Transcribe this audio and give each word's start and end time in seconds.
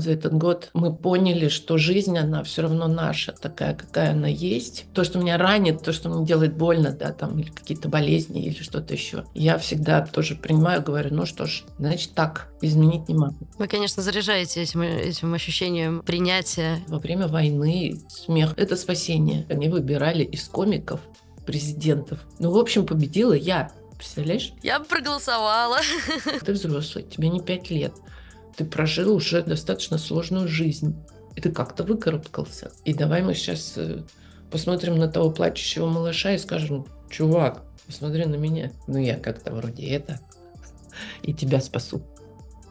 за 0.00 0.12
этот 0.12 0.34
год 0.34 0.70
мы 0.74 0.94
поняли, 0.94 1.48
что 1.48 1.78
жизнь, 1.78 2.16
она 2.16 2.42
все 2.42 2.62
равно 2.62 2.88
наша, 2.88 3.32
такая, 3.32 3.74
какая 3.74 4.12
она 4.12 4.28
есть. 4.28 4.86
То, 4.94 5.04
что 5.04 5.18
меня 5.18 5.38
ранит, 5.38 5.82
то, 5.82 5.92
что 5.92 6.08
мне 6.08 6.26
делает 6.26 6.56
больно, 6.56 6.92
да, 6.92 7.12
там, 7.12 7.38
или 7.38 7.50
какие-то 7.50 7.88
болезни, 7.88 8.44
или 8.44 8.62
что-то 8.62 8.94
еще. 8.94 9.24
Я 9.34 9.58
всегда 9.58 10.04
тоже 10.06 10.36
принимаю, 10.36 10.82
говорю, 10.82 11.14
ну 11.14 11.26
что 11.26 11.46
ж, 11.46 11.64
значит 11.78 12.12
так, 12.14 12.48
изменить 12.60 13.08
не 13.08 13.14
могу. 13.14 13.46
Вы, 13.58 13.66
конечно, 13.68 14.02
заряжаете 14.02 14.62
этим, 14.62 14.82
этим 14.82 15.34
ощущением 15.34 16.02
принятия. 16.02 16.78
Во 16.88 16.98
время 16.98 17.28
войны 17.28 18.00
смех– 18.08 18.54
это 18.56 18.76
спасение. 18.76 19.46
Они 19.48 19.68
выбирали 19.68 20.24
из 20.24 20.48
комиков 20.48 21.00
президентов. 21.46 22.20
Ну, 22.38 22.50
в 22.50 22.58
общем, 22.58 22.86
победила 22.86 23.32
я. 23.32 23.70
Представляешь? 23.96 24.52
Я 24.62 24.78
бы 24.78 24.84
проголосовала. 24.84 25.78
Ты 26.44 26.52
взрослый, 26.52 27.04
тебе 27.04 27.28
не 27.28 27.40
пять 27.40 27.70
лет. 27.70 27.94
Ты 28.56 28.64
прожил 28.64 29.14
уже 29.14 29.42
достаточно 29.42 29.98
сложную 29.98 30.48
жизнь. 30.48 30.96
И 31.34 31.40
ты 31.40 31.50
как-то 31.50 31.84
выкарабкался. 31.84 32.72
И 32.84 32.94
давай 32.94 33.22
мы 33.22 33.34
сейчас 33.34 33.74
э, 33.76 34.02
посмотрим 34.50 34.96
на 34.96 35.08
того 35.08 35.30
плачущего 35.30 35.86
малыша 35.86 36.32
и 36.32 36.38
скажем, 36.38 36.86
чувак, 37.10 37.62
посмотри 37.86 38.24
на 38.24 38.36
меня. 38.36 38.72
Ну, 38.86 38.98
я 38.98 39.16
как-то 39.16 39.52
вроде 39.52 39.86
это. 39.86 40.20
И 41.22 41.34
тебя 41.34 41.60
спасу. 41.60 42.02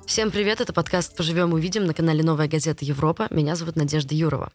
Всем 0.07 0.29
привет, 0.29 0.61
это 0.61 0.71
подкаст 0.71 1.17
«Поживем, 1.17 1.53
увидим» 1.53 1.85
на 1.85 1.93
канале 1.95 2.23
«Новая 2.23 2.47
газета 2.47 2.85
Европа». 2.85 3.27
Меня 3.31 3.55
зовут 3.55 3.75
Надежда 3.75 4.13
Юрова. 4.13 4.51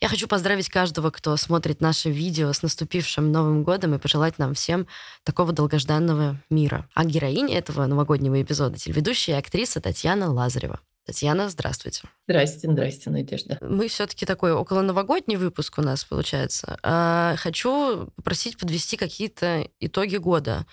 Я 0.00 0.08
хочу 0.08 0.28
поздравить 0.28 0.68
каждого, 0.68 1.10
кто 1.10 1.36
смотрит 1.36 1.80
наше 1.80 2.10
видео 2.10 2.52
с 2.52 2.62
наступившим 2.62 3.32
Новым 3.32 3.64
годом 3.64 3.94
и 3.94 3.98
пожелать 3.98 4.38
нам 4.38 4.54
всем 4.54 4.86
такого 5.24 5.52
долгожданного 5.52 6.40
мира. 6.48 6.88
А 6.94 7.04
героиня 7.04 7.58
этого 7.58 7.86
новогоднего 7.86 8.40
эпизода– 8.40 8.78
телеведущая 8.78 9.34
и 9.34 9.38
актриса 9.38 9.80
Татьяна 9.80 10.32
Лазарева. 10.32 10.78
Татьяна, 11.04 11.50
здравствуйте. 11.50 12.02
Здрасте, 12.26 12.70
здрасте, 12.70 13.10
Надежда. 13.10 13.58
Мы 13.60 13.88
все-таки 13.88 14.24
такой 14.24 14.52
около 14.52 14.80
новогодний 14.80 15.36
выпуск 15.36 15.78
у 15.78 15.82
нас 15.82 16.04
получается. 16.04 16.78
А, 16.82 17.34
хочу 17.36 18.06
попросить 18.16 18.56
подвести 18.56 18.96
какие-то 18.96 19.68
итоги 19.80 20.16
года 20.16 20.64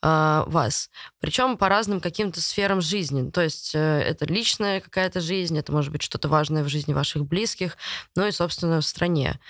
вас. 0.00 0.90
Причем 1.20 1.56
по 1.56 1.68
разным 1.68 2.00
каким-то 2.00 2.40
сферам 2.40 2.80
жизни. 2.80 3.30
То 3.30 3.42
есть 3.42 3.74
э, 3.74 3.78
это 3.78 4.26
личная 4.26 4.80
какая-то 4.80 5.20
жизнь, 5.20 5.58
это 5.58 5.72
может 5.72 5.90
быть 5.90 6.02
что-то 6.02 6.28
важное 6.28 6.62
в 6.62 6.68
жизни 6.68 6.92
ваших 6.92 7.26
близких, 7.26 7.76
ну 8.14 8.26
и, 8.26 8.30
собственно, 8.30 8.80
в 8.80 8.86
стране, 8.86 9.40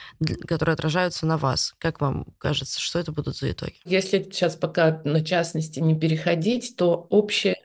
которые 0.47 0.73
отражаются 0.73 1.27
на 1.27 1.37
вас. 1.37 1.75
Как 1.79 2.01
вам 2.01 2.27
кажется, 2.39 2.81
что 2.81 2.99
это 2.99 3.13
будут 3.13 3.37
за 3.37 3.51
итоги? 3.53 3.75
Если 3.85 4.23
сейчас 4.23 4.57
пока 4.57 5.03
на 5.05 5.25
частности 5.25 5.81
не 5.81 5.99
переходить, 5.99 6.77
то 6.77 7.07
общее 7.11 7.57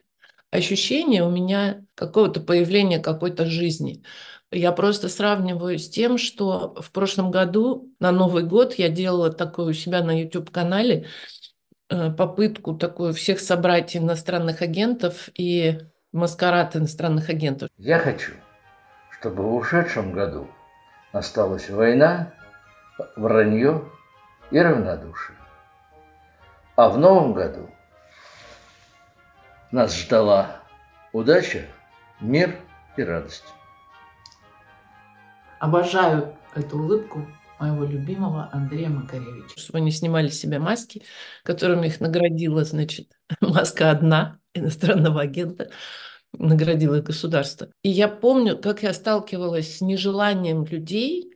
ощущение 0.51 1.23
у 1.23 1.31
меня 1.31 1.83
какого-то 1.95 2.39
появления 2.41 2.99
какой-то 2.99 3.45
жизни. 3.45 4.03
Я 4.51 4.71
просто 4.71 5.09
сравниваю 5.09 5.79
с 5.79 5.89
тем, 5.89 6.19
что 6.19 6.75
в 6.79 6.91
прошлом 6.91 7.31
году 7.31 7.91
на 7.99 8.11
Новый 8.11 8.43
год 8.43 8.75
я 8.75 8.89
делала 8.89 9.31
такое 9.31 9.67
у 9.67 9.73
себя 9.73 10.03
на 10.03 10.21
YouTube-канале 10.21 11.07
попытку 11.89 12.75
такую 12.75 13.13
всех 13.13 13.39
собрать 13.39 13.95
иностранных 13.95 14.61
агентов 14.61 15.29
и 15.35 15.79
маскарад 16.11 16.75
иностранных 16.75 17.29
агентов. 17.29 17.69
Я 17.77 17.99
хочу, 17.99 18.33
чтобы 19.11 19.43
в 19.43 19.55
ушедшем 19.55 20.13
году 20.13 20.47
осталась 21.11 21.69
война, 21.69 22.33
вранье 23.15 23.83
и 24.51 24.59
равнодушие. 24.59 25.37
А 26.75 26.89
в 26.89 26.97
новом 26.97 27.33
году 27.33 27.69
нас 29.71 29.95
ждала 29.95 30.61
удача, 31.11 31.65
мир 32.19 32.55
и 32.97 33.03
радость. 33.03 33.45
Обожаю 35.59 36.35
эту 36.55 36.77
улыбку 36.77 37.25
моего 37.59 37.85
любимого 37.85 38.49
Андрея 38.51 38.89
Макаревича. 38.89 39.57
Чтобы 39.59 39.79
они 39.79 39.91
снимали 39.91 40.29
с 40.29 40.39
себя 40.39 40.59
маски, 40.59 41.03
которыми 41.43 41.87
их 41.87 41.99
наградила, 41.99 42.63
значит, 42.63 43.11
маска 43.41 43.91
одна 43.91 44.39
иностранного 44.53 45.21
агента, 45.21 45.69
наградила 46.33 46.99
государство. 46.99 47.69
И 47.83 47.89
я 47.89 48.07
помню, 48.07 48.57
как 48.57 48.83
я 48.83 48.93
сталкивалась 48.93 49.77
с 49.77 49.81
нежеланием 49.81 50.65
людей 50.65 51.33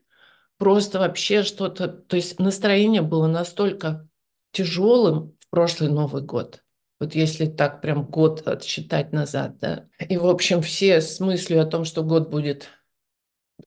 просто 0.57 0.99
вообще 0.99 1.43
что-то... 1.43 1.87
То 1.87 2.15
есть 2.15 2.39
настроение 2.39 3.01
было 3.01 3.27
настолько 3.27 4.07
тяжелым 4.51 5.35
в 5.39 5.49
прошлый 5.49 5.89
Новый 5.89 6.23
год. 6.23 6.63
Вот 6.99 7.13
если 7.13 7.45
так 7.45 7.81
прям 7.81 8.05
год 8.05 8.47
отсчитать 8.47 9.13
назад, 9.13 9.59
да. 9.59 9.85
И, 9.99 10.17
в 10.17 10.25
общем, 10.25 10.61
все 10.61 10.99
с 10.99 11.19
мыслью 11.19 11.61
о 11.61 11.65
том, 11.65 11.85
что 11.85 12.03
год 12.03 12.29
будет 12.29 12.69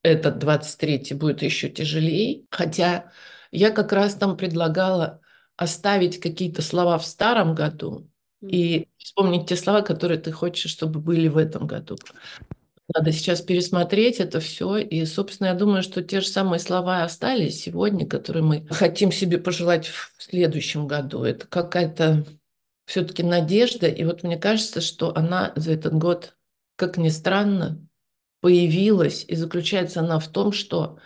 этот 0.03 0.43
23-й 0.43 1.13
будет 1.15 1.41
еще 1.41 1.69
тяжелее. 1.69 2.45
Хотя 2.49 3.11
я 3.51 3.71
как 3.71 3.91
раз 3.91 4.15
там 4.15 4.37
предлагала 4.37 5.21
оставить 5.57 6.19
какие-то 6.19 6.61
слова 6.61 6.97
в 6.97 7.05
старом 7.05 7.53
году 7.53 8.09
и 8.41 8.87
вспомнить 8.97 9.47
те 9.47 9.55
слова, 9.55 9.81
которые 9.81 10.19
ты 10.19 10.31
хочешь, 10.31 10.71
чтобы 10.71 10.99
были 10.99 11.27
в 11.27 11.37
этом 11.37 11.67
году. 11.67 11.97
Надо 12.93 13.11
сейчас 13.11 13.41
пересмотреть 13.41 14.19
это 14.19 14.39
все. 14.39 14.77
И, 14.77 15.05
собственно, 15.05 15.47
я 15.47 15.53
думаю, 15.53 15.83
что 15.83 16.01
те 16.01 16.19
же 16.19 16.27
самые 16.27 16.59
слова 16.59 17.03
остались 17.03 17.61
сегодня, 17.61 18.07
которые 18.07 18.43
мы 18.43 18.67
хотим 18.69 19.11
себе 19.11 19.37
пожелать 19.37 19.87
в 19.87 20.13
следующем 20.17 20.87
году. 20.87 21.23
Это 21.23 21.47
какая-то 21.47 22.25
все-таки 22.85 23.23
надежда. 23.23 23.87
И 23.87 24.03
вот 24.03 24.23
мне 24.23 24.37
кажется, 24.37 24.81
что 24.81 25.15
она 25.15 25.53
за 25.55 25.73
этот 25.73 25.93
год, 25.93 26.35
как 26.75 26.97
ни 26.97 27.09
странно, 27.09 27.85
появилась, 28.41 29.25
и 29.27 29.35
заключается 29.35 30.01
она 30.01 30.19
в 30.19 30.27
том, 30.27 30.51
что 30.51 30.99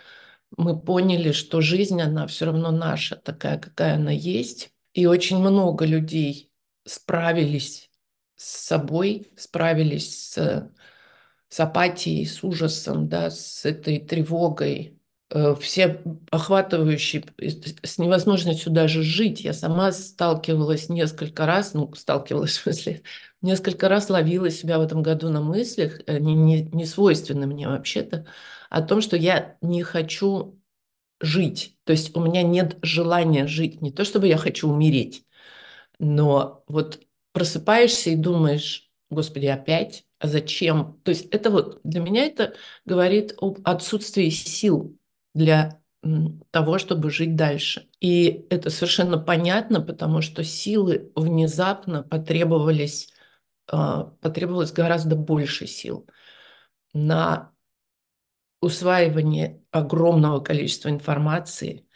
мы 0.56 0.78
поняли, 0.80 1.32
что 1.32 1.60
жизнь, 1.60 2.00
она 2.00 2.26
все 2.26 2.46
равно 2.46 2.70
наша, 2.70 3.16
такая, 3.16 3.58
какая 3.58 3.96
она 3.96 4.10
есть. 4.10 4.72
И 4.94 5.06
очень 5.06 5.38
много 5.38 5.84
людей 5.84 6.50
справились 6.84 7.90
с 8.36 8.66
собой, 8.66 9.30
справились 9.36 10.32
с, 10.32 10.70
с 11.48 11.60
апатией, 11.60 12.26
с 12.26 12.42
ужасом, 12.42 13.08
да, 13.08 13.30
с 13.30 13.64
этой 13.64 14.00
тревогой, 14.00 14.96
Э, 15.28 15.56
все 15.60 16.02
охватывающие, 16.30 17.24
с 17.82 17.98
невозможностью 17.98 18.72
даже 18.72 19.02
жить. 19.02 19.40
Я 19.40 19.52
сама 19.52 19.90
сталкивалась 19.90 20.88
несколько 20.88 21.46
раз, 21.46 21.74
ну, 21.74 21.92
сталкивалась 21.94 22.58
в 22.58 22.62
смысле, 22.62 23.02
несколько 23.46 23.88
раз 23.88 24.10
ловила 24.10 24.50
себя 24.50 24.78
в 24.78 24.82
этом 24.82 25.02
году 25.02 25.30
на 25.30 25.40
мыслях, 25.40 26.00
не, 26.06 26.34
не, 26.34 26.62
не 26.62 26.84
свойственно 26.84 27.46
мне 27.46 27.68
вообще-то, 27.68 28.26
о 28.68 28.82
том, 28.82 29.00
что 29.00 29.16
я 29.16 29.56
не 29.62 29.82
хочу 29.82 30.60
жить. 31.20 31.76
То 31.84 31.92
есть 31.92 32.14
у 32.16 32.20
меня 32.20 32.42
нет 32.42 32.76
желания 32.82 33.46
жить. 33.46 33.80
Не 33.80 33.92
то, 33.92 34.04
чтобы 34.04 34.28
я 34.28 34.36
хочу 34.36 34.68
умереть, 34.68 35.24
но 35.98 36.64
вот 36.68 37.00
просыпаешься 37.32 38.10
и 38.10 38.16
думаешь, 38.16 38.90
господи, 39.10 39.46
опять? 39.46 40.04
А 40.18 40.28
зачем? 40.28 41.00
То 41.04 41.10
есть 41.10 41.26
это 41.26 41.50
вот 41.50 41.80
для 41.84 42.00
меня 42.00 42.24
это 42.24 42.54
говорит 42.84 43.34
об 43.38 43.58
отсутствии 43.64 44.30
сил 44.30 44.98
для 45.34 45.80
того, 46.50 46.78
чтобы 46.78 47.10
жить 47.10 47.36
дальше. 47.36 47.88
И 48.00 48.46
это 48.50 48.70
совершенно 48.70 49.18
понятно, 49.18 49.80
потому 49.80 50.22
что 50.22 50.44
силы 50.44 51.10
внезапно 51.14 52.02
потребовались, 52.02 53.12
потребовалось 53.66 54.72
гораздо 54.72 55.16
больше 55.16 55.66
сил 55.66 56.06
на 56.92 57.52
усваивание 58.60 59.62
огромного 59.70 60.40
количества 60.40 60.88
информации, 60.88 61.86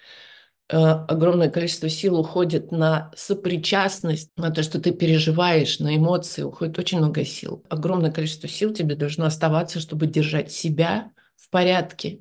а, 0.73 1.05
огромное 1.07 1.51
количество 1.51 1.89
сил 1.89 2.19
уходит 2.19 2.71
на 2.71 3.11
сопричастность, 3.17 4.31
на 4.37 4.51
то, 4.51 4.63
что 4.63 4.81
ты 4.81 4.93
переживаешь, 4.93 5.81
на 5.81 5.97
эмоции, 5.97 6.43
уходит 6.43 6.79
очень 6.79 6.99
много 6.99 7.25
сил. 7.25 7.65
Огромное 7.69 8.13
количество 8.13 8.49
сил 8.49 8.73
тебе 8.73 8.95
должно 8.95 9.25
оставаться, 9.25 9.81
чтобы 9.81 10.07
держать 10.07 10.53
себя 10.53 11.11
в 11.37 11.51
порядке, 11.51 12.21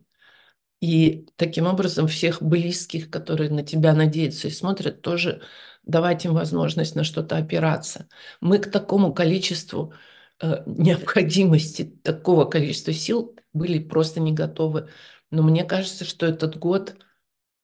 и 0.82 1.28
таким 1.36 1.68
образом 1.68 2.08
всех 2.08 2.42
близких, 2.42 3.10
которые 3.10 3.50
на 3.50 3.64
тебя 3.64 3.94
надеются 3.94 4.48
и 4.48 4.52
смотрят, 4.52 5.02
тоже 5.02 5.42
давать 5.90 6.26
им 6.26 6.34
возможность 6.34 6.96
на 6.96 7.04
что-то 7.04 7.38
опираться. 7.38 8.08
Мы 8.42 8.60
к 8.60 8.72
такому 8.72 9.14
количеству 9.14 9.94
э, 10.42 10.64
необходимости, 10.66 11.84
такого 12.04 12.46
количества 12.46 12.94
сил 12.94 13.36
были 13.54 13.80
просто 13.80 14.20
не 14.20 14.32
готовы. 14.32 14.90
Но 15.32 15.44
мне 15.44 15.64
кажется, 15.64 16.06
что 16.06 16.26
этот 16.26 16.58
год, 16.58 16.96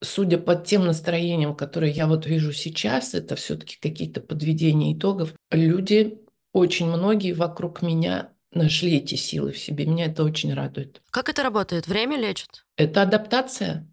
судя 0.04 0.38
по 0.38 0.56
тем 0.56 0.86
настроениям, 0.86 1.56
которые 1.56 1.92
я 1.92 2.08
вот 2.08 2.26
вижу 2.26 2.52
сейчас, 2.52 3.14
это 3.14 3.36
все-таки 3.36 3.78
какие-то 3.80 4.22
подведения 4.22 4.94
итогов, 4.94 5.34
люди, 5.52 6.20
очень 6.52 6.88
многие 6.88 7.34
вокруг 7.34 7.82
меня 7.82 8.32
нашли 8.52 8.98
эти 8.98 9.16
силы 9.16 9.52
в 9.52 9.58
себе. 9.60 9.86
Меня 9.86 10.06
это 10.06 10.24
очень 10.24 10.54
радует. 10.54 11.02
Как 11.12 11.30
это 11.30 11.44
работает? 11.44 11.88
Время 11.88 12.18
лечит? 12.18 12.66
Это 12.78 13.04
адаптация, 13.04 13.88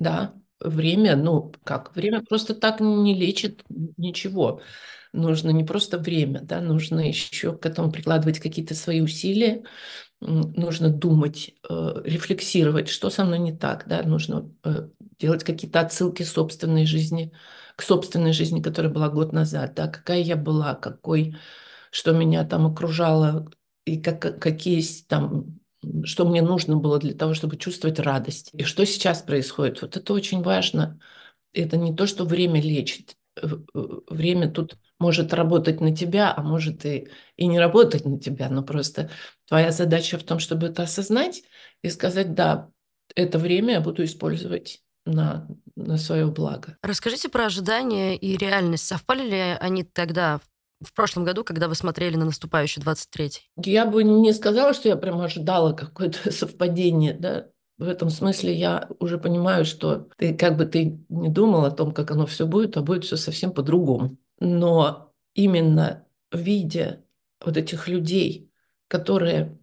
да. 0.00 0.34
Время, 0.60 1.16
ну 1.16 1.52
как, 1.64 1.94
время 1.96 2.22
просто 2.22 2.54
так 2.54 2.80
не 2.80 3.14
лечит 3.14 3.64
ничего. 3.96 4.60
Нужно 5.12 5.50
не 5.50 5.64
просто 5.64 5.98
время, 5.98 6.40
да, 6.42 6.60
нужно 6.60 7.00
еще 7.08 7.56
к 7.56 7.66
этому 7.66 7.90
прикладывать 7.90 8.38
какие-то 8.40 8.74
свои 8.74 9.00
усилия, 9.00 9.64
нужно 10.20 10.90
думать, 10.90 11.54
э, 11.68 12.02
рефлексировать, 12.04 12.88
что 12.88 13.10
со 13.10 13.24
мной 13.24 13.38
не 13.40 13.56
так, 13.56 13.88
да, 13.88 14.02
нужно 14.02 14.52
э, 14.64 14.88
делать 15.20 15.44
какие-то 15.44 15.80
отсылки 15.80 16.24
собственной 16.24 16.86
жизни, 16.86 17.32
к 17.76 17.82
собственной 17.82 18.32
жизни, 18.32 18.62
которая 18.62 18.92
была 18.92 19.08
год 19.10 19.32
назад, 19.32 19.74
да, 19.74 19.88
какая 19.88 20.20
я 20.20 20.36
была, 20.36 20.74
какой, 20.74 21.36
что 21.92 22.12
меня 22.12 22.44
там 22.44 22.66
окружало, 22.66 23.50
и 23.86 24.00
как, 24.00 24.40
какие 24.40 24.82
там, 25.08 25.59
что 26.04 26.28
мне 26.28 26.42
нужно 26.42 26.76
было 26.76 26.98
для 26.98 27.14
того, 27.14 27.34
чтобы 27.34 27.56
чувствовать 27.56 27.98
радость. 27.98 28.50
И 28.52 28.64
что 28.64 28.84
сейчас 28.84 29.22
происходит. 29.22 29.82
Вот 29.82 29.96
это 29.96 30.12
очень 30.12 30.42
важно. 30.42 31.00
Это 31.52 31.76
не 31.76 31.94
то, 31.94 32.06
что 32.06 32.24
время 32.24 32.60
лечит. 32.60 33.16
Время 33.72 34.50
тут 34.50 34.76
может 34.98 35.32
работать 35.32 35.80
на 35.80 35.96
тебя, 35.96 36.32
а 36.36 36.42
может 36.42 36.84
и, 36.84 37.08
и 37.36 37.46
не 37.46 37.58
работать 37.58 38.04
на 38.04 38.18
тебя. 38.18 38.50
Но 38.50 38.62
просто 38.62 39.10
твоя 39.46 39.70
задача 39.70 40.18
в 40.18 40.22
том, 40.22 40.38
чтобы 40.38 40.66
это 40.66 40.82
осознать 40.82 41.42
и 41.82 41.88
сказать, 41.88 42.34
да, 42.34 42.70
это 43.14 43.38
время 43.38 43.74
я 43.74 43.80
буду 43.80 44.04
использовать 44.04 44.82
на, 45.06 45.48
на 45.76 45.96
свое 45.96 46.26
благо. 46.26 46.76
Расскажите 46.82 47.28
про 47.28 47.46
ожидания 47.46 48.16
и 48.16 48.36
реальность. 48.36 48.86
Совпали 48.86 49.28
ли 49.28 49.40
они 49.58 49.82
тогда, 49.82 50.40
в 50.80 50.92
прошлом 50.94 51.24
году, 51.24 51.44
когда 51.44 51.68
вы 51.68 51.74
смотрели 51.74 52.16
на 52.16 52.24
наступающий 52.24 52.82
23-й? 52.82 53.50
Я 53.64 53.86
бы 53.86 54.02
не 54.02 54.32
сказала, 54.32 54.74
что 54.74 54.88
я 54.88 54.96
прям 54.96 55.20
ожидала 55.20 55.72
какое-то 55.72 56.32
совпадение, 56.32 57.14
да. 57.14 57.48
В 57.78 57.88
этом 57.88 58.10
смысле 58.10 58.54
я 58.54 58.88
уже 58.98 59.16
понимаю, 59.18 59.64
что 59.64 60.08
ты 60.18 60.34
как 60.34 60.56
бы 60.56 60.66
ты 60.66 61.00
не 61.08 61.30
думал 61.30 61.64
о 61.64 61.70
том, 61.70 61.92
как 61.92 62.10
оно 62.10 62.26
все 62.26 62.46
будет, 62.46 62.76
а 62.76 62.82
будет 62.82 63.04
все 63.04 63.16
совсем 63.16 63.52
по-другому. 63.52 64.18
Но 64.38 65.12
именно 65.34 66.06
видя 66.30 67.02
вот 67.42 67.56
этих 67.56 67.88
людей, 67.88 68.50
которые 68.88 69.58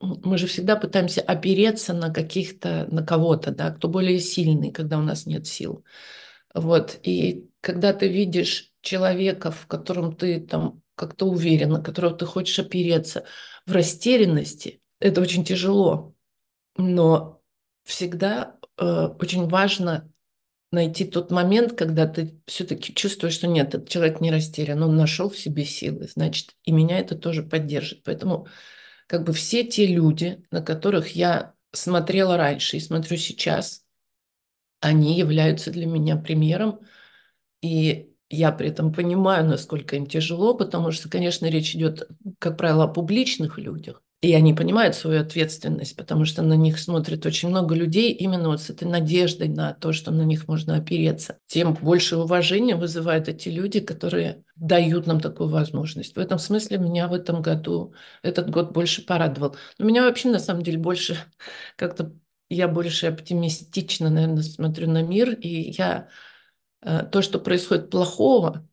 мы 0.00 0.38
же 0.38 0.46
всегда 0.46 0.76
пытаемся 0.76 1.20
опереться 1.20 1.92
на 1.92 2.12
каких-то, 2.12 2.88
на 2.90 3.04
кого-то, 3.04 3.52
да, 3.52 3.70
кто 3.70 3.88
более 3.88 4.18
сильный, 4.18 4.72
когда 4.72 4.98
у 4.98 5.02
нас 5.02 5.26
нет 5.26 5.46
сил. 5.46 5.84
Вот. 6.54 6.98
И 7.02 7.50
когда 7.60 7.92
ты 7.92 8.08
видишь 8.08 8.69
человека, 8.82 9.50
в 9.50 9.66
котором 9.66 10.14
ты 10.14 10.40
там 10.40 10.82
как-то 10.94 11.26
уверен, 11.26 11.70
на 11.70 11.82
которого 11.82 12.14
ты 12.14 12.26
хочешь 12.26 12.58
опереться, 12.58 13.24
в 13.66 13.72
растерянности, 13.72 14.82
это 14.98 15.20
очень 15.20 15.44
тяжело. 15.44 16.14
Но 16.76 17.42
всегда 17.84 18.58
э, 18.76 18.84
очень 18.84 19.48
важно 19.48 20.10
найти 20.72 21.04
тот 21.04 21.30
момент, 21.30 21.76
когда 21.76 22.06
ты 22.06 22.40
все-таки 22.46 22.94
чувствуешь, 22.94 23.34
что 23.34 23.46
нет, 23.48 23.74
этот 23.74 23.88
человек 23.88 24.20
не 24.20 24.30
растерян, 24.30 24.82
он 24.82 24.96
нашел 24.96 25.28
в 25.28 25.38
себе 25.38 25.64
силы, 25.64 26.06
значит, 26.06 26.54
и 26.64 26.72
меня 26.72 26.98
это 26.98 27.16
тоже 27.16 27.42
поддержит. 27.42 28.02
Поэтому 28.04 28.46
как 29.06 29.24
бы 29.24 29.32
все 29.32 29.64
те 29.64 29.86
люди, 29.86 30.44
на 30.50 30.62
которых 30.62 31.16
я 31.16 31.54
смотрела 31.72 32.36
раньше 32.36 32.76
и 32.76 32.80
смотрю 32.80 33.16
сейчас, 33.16 33.84
они 34.80 35.18
являются 35.18 35.70
для 35.70 35.86
меня 35.86 36.16
примером, 36.16 36.80
и 37.60 38.09
я 38.30 38.52
при 38.52 38.68
этом 38.68 38.92
понимаю, 38.92 39.44
насколько 39.46 39.96
им 39.96 40.06
тяжело, 40.06 40.54
потому 40.54 40.92
что, 40.92 41.08
конечно, 41.08 41.46
речь 41.46 41.74
идет, 41.74 42.08
как 42.38 42.56
правило, 42.56 42.84
о 42.84 42.88
публичных 42.88 43.58
людях. 43.58 44.02
И 44.22 44.34
они 44.34 44.52
понимают 44.52 44.94
свою 44.94 45.22
ответственность, 45.22 45.96
потому 45.96 46.26
что 46.26 46.42
на 46.42 46.52
них 46.52 46.78
смотрит 46.78 47.24
очень 47.24 47.48
много 47.48 47.74
людей 47.74 48.12
именно 48.12 48.48
вот 48.48 48.60
с 48.60 48.68
этой 48.68 48.86
надеждой 48.86 49.48
на 49.48 49.72
то, 49.72 49.92
что 49.94 50.10
на 50.10 50.22
них 50.22 50.46
можно 50.46 50.76
опереться. 50.76 51.38
Тем 51.46 51.72
больше 51.72 52.18
уважения 52.18 52.76
вызывают 52.76 53.28
эти 53.28 53.48
люди, 53.48 53.80
которые 53.80 54.44
дают 54.56 55.06
нам 55.06 55.20
такую 55.20 55.48
возможность. 55.48 56.16
В 56.16 56.18
этом 56.18 56.38
смысле 56.38 56.76
меня 56.76 57.08
в 57.08 57.14
этом 57.14 57.40
году, 57.40 57.94
этот 58.22 58.50
год 58.50 58.72
больше 58.72 59.06
порадовал. 59.06 59.56
Но 59.78 59.86
меня 59.86 60.02
вообще, 60.04 60.28
на 60.28 60.38
самом 60.38 60.62
деле, 60.62 60.76
больше 60.78 61.16
как-то, 61.76 62.12
я 62.50 62.68
больше 62.68 63.06
оптимистично, 63.06 64.10
наверное, 64.10 64.42
смотрю 64.42 64.90
на 64.90 65.02
мир, 65.02 65.32
и 65.32 65.48
я 65.72 66.08
то, 66.82 67.22
что 67.22 67.38
происходит 67.38 67.90
плохого, 67.90 68.68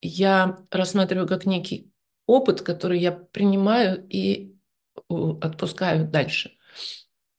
я 0.00 0.58
рассматриваю 0.70 1.28
как 1.28 1.46
некий 1.46 1.92
опыт, 2.26 2.62
который 2.62 3.00
я 3.00 3.12
принимаю 3.12 4.06
и 4.08 4.54
отпускаю 5.08 6.08
дальше. 6.08 6.52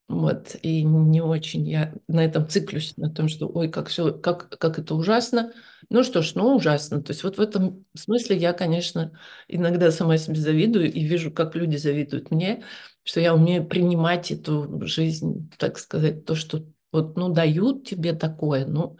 Вот. 0.08 0.56
И 0.62 0.82
не 0.82 1.22
очень 1.22 1.66
я 1.66 1.94
на 2.06 2.22
этом 2.22 2.46
циклюсь, 2.46 2.94
на 2.98 3.08
том, 3.08 3.28
что 3.28 3.48
ой, 3.48 3.70
как 3.70 3.88
все, 3.88 4.12
как, 4.12 4.58
как 4.58 4.78
это 4.78 4.94
ужасно. 4.94 5.52
Ну 5.88 6.02
что 6.02 6.20
ж, 6.20 6.34
ну 6.34 6.54
ужасно. 6.54 7.02
То 7.02 7.12
есть 7.12 7.24
вот 7.24 7.38
в 7.38 7.40
этом 7.40 7.86
смысле 7.94 8.36
я, 8.36 8.52
конечно, 8.52 9.18
иногда 9.48 9.90
сама 9.90 10.18
себе 10.18 10.36
завидую 10.36 10.92
и 10.92 11.04
вижу, 11.04 11.30
как 11.32 11.54
люди 11.54 11.76
завидуют 11.76 12.30
мне, 12.30 12.62
что 13.04 13.20
я 13.20 13.34
умею 13.34 13.66
принимать 13.66 14.30
эту 14.30 14.84
жизнь, 14.86 15.50
так 15.56 15.78
сказать, 15.78 16.26
то, 16.26 16.34
что 16.34 16.66
вот, 16.92 17.16
ну, 17.16 17.30
дают 17.30 17.88
тебе 17.88 18.12
такое, 18.12 18.66
ну, 18.66 18.98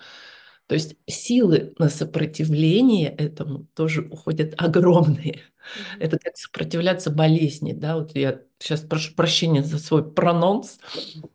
то 0.72 0.76
есть 0.76 0.96
силы 1.06 1.74
на 1.78 1.90
сопротивление 1.90 3.10
этому 3.10 3.66
тоже 3.74 4.08
уходят 4.10 4.54
огромные. 4.56 5.34
Mm-hmm. 5.34 5.96
Это 6.00 6.18
как 6.18 6.34
сопротивляться 6.38 7.10
болезни, 7.10 7.74
да, 7.74 7.98
вот 7.98 8.16
я 8.16 8.40
сейчас 8.58 8.80
прошу 8.80 9.14
прощения 9.14 9.62
за 9.62 9.78
свой 9.78 10.10
прононс, 10.10 10.78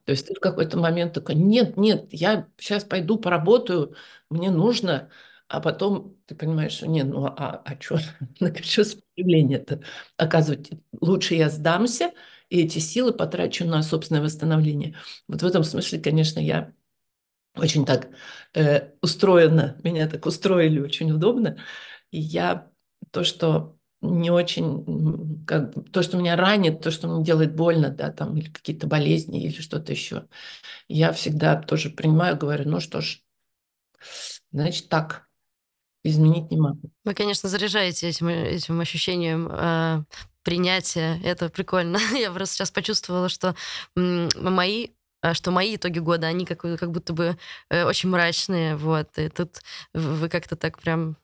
то 0.06 0.12
есть 0.12 0.26
ты 0.26 0.34
в 0.34 0.40
какой-то 0.40 0.80
момент 0.80 1.14
такой, 1.14 1.36
нет, 1.36 1.78
нет, 1.78 2.08
я 2.10 2.48
сейчас 2.58 2.84
пойду 2.84 3.20
поработаю, 3.20 3.94
мне 4.32 4.50
нужно, 4.50 5.12
а 5.48 5.62
потом 5.62 6.18
ты 6.26 6.34
понимаешь, 6.34 6.72
что 6.72 6.88
нет, 6.88 7.06
ну 7.06 7.28
а, 7.28 7.62
а 7.64 7.80
что, 7.80 8.00
на 8.40 8.52
что 8.56 8.86
сопротивление-то? 8.86 9.82
Оказывается, 10.18 10.80
лучше 11.00 11.36
я 11.36 11.52
сдамся, 11.52 12.12
и 12.50 12.64
эти 12.64 12.80
силы 12.80 13.14
потрачу 13.14 13.66
на 13.66 13.84
собственное 13.84 14.24
восстановление. 14.24 14.96
Вот 15.28 15.44
в 15.44 15.46
этом 15.46 15.64
смысле, 15.64 16.00
конечно, 16.00 16.40
я 16.40 16.74
очень 17.60 17.86
так 17.86 18.10
э, 18.54 18.92
устроено, 19.02 19.80
меня 19.84 20.08
так 20.08 20.26
устроили 20.26 20.80
очень 20.80 21.12
удобно. 21.12 21.58
И 22.12 22.20
я 22.20 22.70
то, 23.12 23.24
что 23.24 23.78
не 24.02 24.30
очень, 24.30 25.44
как, 25.46 25.74
то, 25.92 26.04
что 26.04 26.18
меня 26.18 26.36
ранит, 26.36 26.82
то, 26.82 26.92
что 26.92 27.08
мне 27.08 27.24
делает 27.24 27.56
больно, 27.56 27.90
да, 27.90 28.12
там, 28.12 28.38
или 28.38 28.50
какие-то 28.50 28.88
болезни, 28.88 29.44
или 29.44 29.60
что-то 29.60 29.92
еще, 29.92 30.28
я 30.88 31.12
всегда 31.14 31.62
тоже 31.62 31.90
принимаю, 31.90 32.38
говорю, 32.38 32.70
ну 32.70 32.80
что 32.80 33.02
ж, 33.02 33.22
значит 34.52 34.90
так, 34.90 35.28
изменить 36.04 36.52
не 36.52 36.58
могу. 36.58 36.92
Вы, 37.04 37.14
конечно, 37.14 37.50
заряжаете 37.50 38.08
этим, 38.10 38.28
этим 38.28 38.80
ощущением 38.80 39.50
э, 39.52 40.04
принятия, 40.44 41.20
это 41.24 41.50
прикольно. 41.50 41.98
Я 42.14 42.32
просто 42.32 42.56
сейчас 42.56 42.72
почувствовала, 42.72 43.30
что 43.30 43.56
мои 43.96 44.90
что 45.34 45.52
мои 45.52 45.76
итоги 45.76 46.00
года, 46.00 46.28
они 46.28 46.46
как, 46.46 46.62
как 46.62 46.92
будто 46.92 47.14
бы 47.14 47.38
э, 47.70 47.84
очень 47.84 48.10
мрачные, 48.10 48.76
вот, 48.76 49.10
и 49.18 49.30
тут 49.30 49.62
вы 49.94 50.30
как-то 50.30 50.56
так 50.56 50.80
прям 50.80 51.18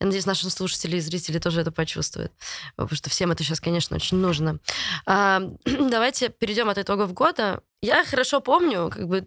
я 0.00 0.06
надеюсь, 0.06 0.26
наши 0.26 0.48
слушатели 0.50 0.96
и 0.96 1.00
зрители 1.00 1.38
тоже 1.38 1.60
это 1.60 1.70
почувствуют, 1.70 2.32
потому 2.76 2.96
что 2.96 3.10
всем 3.10 3.30
это 3.30 3.44
сейчас, 3.44 3.60
конечно, 3.60 3.96
очень 3.96 4.18
нужно. 4.18 4.58
А, 5.06 5.40
давайте 5.64 6.28
перейдем 6.28 6.68
от 6.68 6.78
итогов 6.78 7.12
года. 7.14 7.62
Я 7.80 8.02
хорошо 8.04 8.40
помню, 8.40 8.90
как 8.90 9.06
бы, 9.06 9.24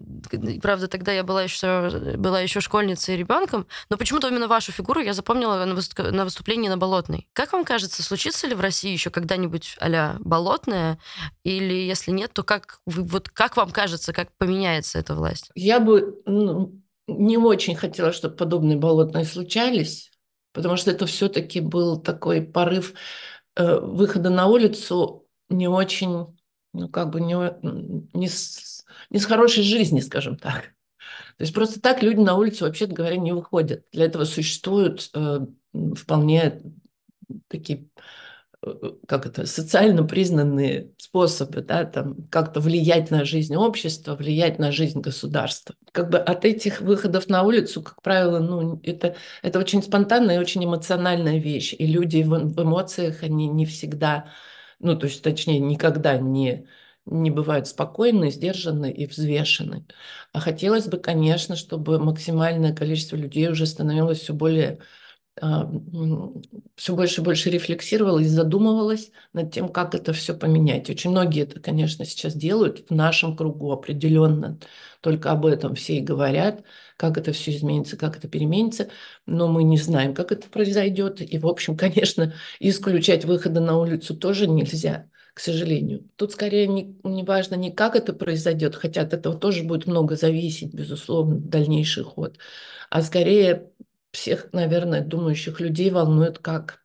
правда, 0.62 0.88
тогда 0.88 1.12
я 1.12 1.24
была 1.24 1.44
еще, 1.44 2.16
была 2.18 2.42
еще 2.42 2.60
школьницей 2.60 3.14
и 3.14 3.18
ребенком, 3.18 3.68
но 3.90 3.98
почему-то 3.98 4.28
именно 4.28 4.48
вашу 4.48 4.72
фигуру 4.72 5.00
я 5.00 5.14
запомнила 5.14 5.64
на 5.64 6.24
выступлении 6.26 6.68
на 6.68 6.78
Болотной. 6.78 7.28
Как 7.34 7.54
вам 7.54 7.66
кажется, 7.66 8.02
случится 8.02 8.48
ли 8.48 8.56
в 8.56 8.60
России 8.60 8.92
еще 8.92 9.12
когда-нибудь 9.12 9.78
а 9.80 10.18
Болотная? 10.20 10.98
Или 11.44 11.74
если 11.74 12.12
нет, 12.12 12.34
то 12.34 12.44
как, 12.44 12.82
вот 12.86 13.30
как 13.30 13.58
вам 13.58 13.70
кажется, 13.70 14.12
как 14.12 14.36
поменяется 14.38 14.98
эта 14.98 15.14
власть? 15.14 15.52
Я 15.54 15.80
бы 15.80 16.20
ну, 16.26 16.82
не 17.08 17.38
очень 17.38 17.76
хотела, 17.76 18.12
чтобы 18.12 18.36
подобные 18.36 18.78
болотные 18.78 19.26
случались 19.26 20.12
потому 20.58 20.76
что 20.76 20.92
это 20.92 21.06
все-таки 21.06 21.62
был 21.62 21.98
такой 22.02 22.42
порыв 22.42 22.94
э, 23.56 23.80
выхода 23.80 24.30
на 24.30 24.48
улицу 24.48 25.28
не 25.50 25.68
очень, 25.68 26.36
ну 26.74 26.90
как 26.90 27.12
бы 27.12 27.22
не, 27.22 27.36
не, 28.14 28.28
с, 28.28 28.84
не 29.12 29.20
с 29.20 29.26
хорошей 29.26 29.64
жизни, 29.64 30.02
скажем 30.02 30.36
так. 30.38 30.74
То 31.38 31.44
есть 31.44 31.54
просто 31.54 31.80
так 31.80 32.02
люди 32.02 32.20
на 32.20 32.36
улицу, 32.36 32.66
вообще 32.66 32.88
говоря, 32.88 33.16
не 33.16 33.32
выходят. 33.32 33.86
Для 33.92 34.06
этого 34.06 34.26
существуют 34.26 35.10
э, 35.14 35.46
вполне 35.96 36.62
такие 37.48 37.88
как 39.08 39.26
это, 39.26 39.46
социально 39.46 40.04
признанные 40.04 40.92
способы, 40.98 41.62
да, 41.62 41.86
там, 41.86 42.28
как-то 42.30 42.60
влиять 42.60 43.12
на 43.12 43.24
жизнь 43.24 43.56
общества, 43.56 44.16
влиять 44.16 44.58
на 44.58 44.72
жизнь 44.72 45.00
государства. 45.00 45.76
Как 45.92 46.10
бы 46.10 46.18
от 46.18 46.44
этих 46.44 46.82
выходов 46.82 47.30
на 47.30 47.44
улицу, 47.44 47.84
как 47.84 48.02
правило, 48.02 48.40
ну, 48.40 48.80
это, 48.84 49.16
это 49.44 49.60
очень 49.60 49.84
спонтанная 49.84 50.38
и 50.38 50.40
очень 50.40 50.66
эмоциональная 50.66 51.38
вещь. 51.38 51.76
И 51.78 51.86
люди 51.86 52.24
в, 52.24 52.30
в 52.30 52.64
эмоциях, 52.64 53.24
они 53.24 53.48
не 53.48 53.66
всегда, 53.66 54.32
ну, 54.80 54.98
то 54.98 55.06
есть, 55.06 55.22
точнее, 55.22 55.60
никогда 55.60 56.18
не, 56.18 56.68
не 57.06 57.30
бывают 57.30 57.68
спокойны, 57.68 58.32
сдержаны 58.32 58.92
и 58.92 59.06
взвешены. 59.06 59.86
А 60.34 60.40
хотелось 60.40 60.88
бы, 60.88 60.98
конечно, 60.98 61.56
чтобы 61.56 62.00
максимальное 62.00 62.74
количество 62.74 63.16
людей 63.16 63.50
уже 63.50 63.68
становилось 63.68 64.20
все 64.20 64.34
более 64.34 64.80
все 66.76 66.96
больше 66.96 67.22
и 67.22 67.24
больше 67.24 67.50
рефлексировала 67.50 68.20
и 68.20 68.26
задумывалась 68.26 69.12
над 69.34 69.54
тем, 69.54 69.70
как 69.70 69.94
это 69.94 70.14
все 70.14 70.34
поменять. 70.34 70.90
Очень 70.90 71.12
многие 71.12 71.44
это, 71.44 71.60
конечно, 71.60 72.06
сейчас 72.06 72.34
делают 72.34 72.90
в 72.90 72.94
нашем 72.94 73.36
кругу 73.36 73.72
определенно. 73.72 74.60
Только 75.02 75.32
об 75.32 75.46
этом 75.46 75.76
все 75.76 75.98
и 75.98 76.02
говорят, 76.02 76.64
как 76.98 77.18
это 77.18 77.34
все 77.34 77.56
изменится, 77.56 77.98
как 77.98 78.18
это 78.18 78.28
переменится. 78.28 78.90
Но 79.26 79.48
мы 79.48 79.64
не 79.64 79.78
знаем, 79.78 80.16
как 80.16 80.32
это 80.32 80.48
произойдет. 80.50 81.22
И, 81.22 81.38
в 81.38 81.48
общем, 81.48 81.78
конечно, 81.78 82.34
исключать 82.60 83.26
выхода 83.26 83.60
на 83.60 83.78
улицу 83.78 84.16
тоже 84.16 84.48
нельзя 84.48 85.10
к 85.34 85.40
сожалению. 85.40 86.10
Тут 86.16 86.32
скорее 86.32 86.66
не, 86.66 86.98
не 87.04 87.22
важно 87.24 87.54
не 87.54 87.72
как 87.72 87.96
это 87.96 88.12
произойдет, 88.12 88.76
хотя 88.76 89.04
от 89.04 89.14
этого 89.14 89.38
тоже 89.38 89.64
будет 89.64 89.86
много 89.86 90.16
зависеть, 90.16 90.74
безусловно, 90.74 91.36
дальнейший 91.38 92.04
ход, 92.04 92.40
а 92.90 93.04
скорее 93.04 93.70
всех, 94.18 94.52
наверное, 94.52 95.06
думающих 95.06 95.60
людей 95.60 95.92
волнует, 95.92 96.40
как 96.40 96.84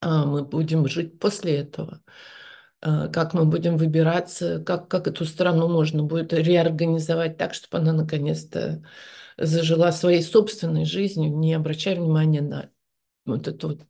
а, 0.00 0.26
мы 0.26 0.44
будем 0.44 0.86
жить 0.86 1.18
после 1.18 1.56
этого, 1.56 2.02
а, 2.82 3.08
как 3.08 3.32
мы 3.32 3.46
будем 3.46 3.78
выбираться, 3.78 4.62
как, 4.62 4.88
как 4.88 5.08
эту 5.08 5.24
страну 5.24 5.68
можно 5.68 6.02
будет 6.02 6.34
реорганизовать 6.34 7.38
так, 7.38 7.54
чтобы 7.54 7.78
она 7.78 7.94
наконец-то 7.94 8.84
зажила 9.38 9.92
своей 9.92 10.22
собственной 10.22 10.84
жизнью, 10.84 11.34
не 11.38 11.54
обращая 11.54 11.96
внимания 11.96 12.42
на 12.42 12.70
вот 13.24 13.48
эту 13.48 13.68
вот 13.68 13.80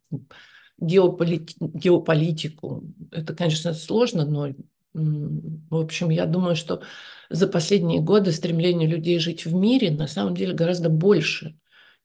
геополит... 0.79 1.51
геополитику. 1.59 2.85
Это, 3.11 3.35
конечно, 3.35 3.75
сложно, 3.75 4.25
но, 4.25 4.55
в 4.93 5.77
общем, 5.77 6.11
я 6.11 6.27
думаю, 6.27 6.55
что 6.55 6.83
за 7.29 7.49
последние 7.49 8.01
годы 8.01 8.31
стремление 8.31 8.89
людей 8.89 9.19
жить 9.19 9.47
в 9.47 9.53
мире 9.53 9.91
на 9.91 10.07
самом 10.07 10.37
деле 10.37 10.55
гораздо 10.55 10.91
больше, 10.91 11.59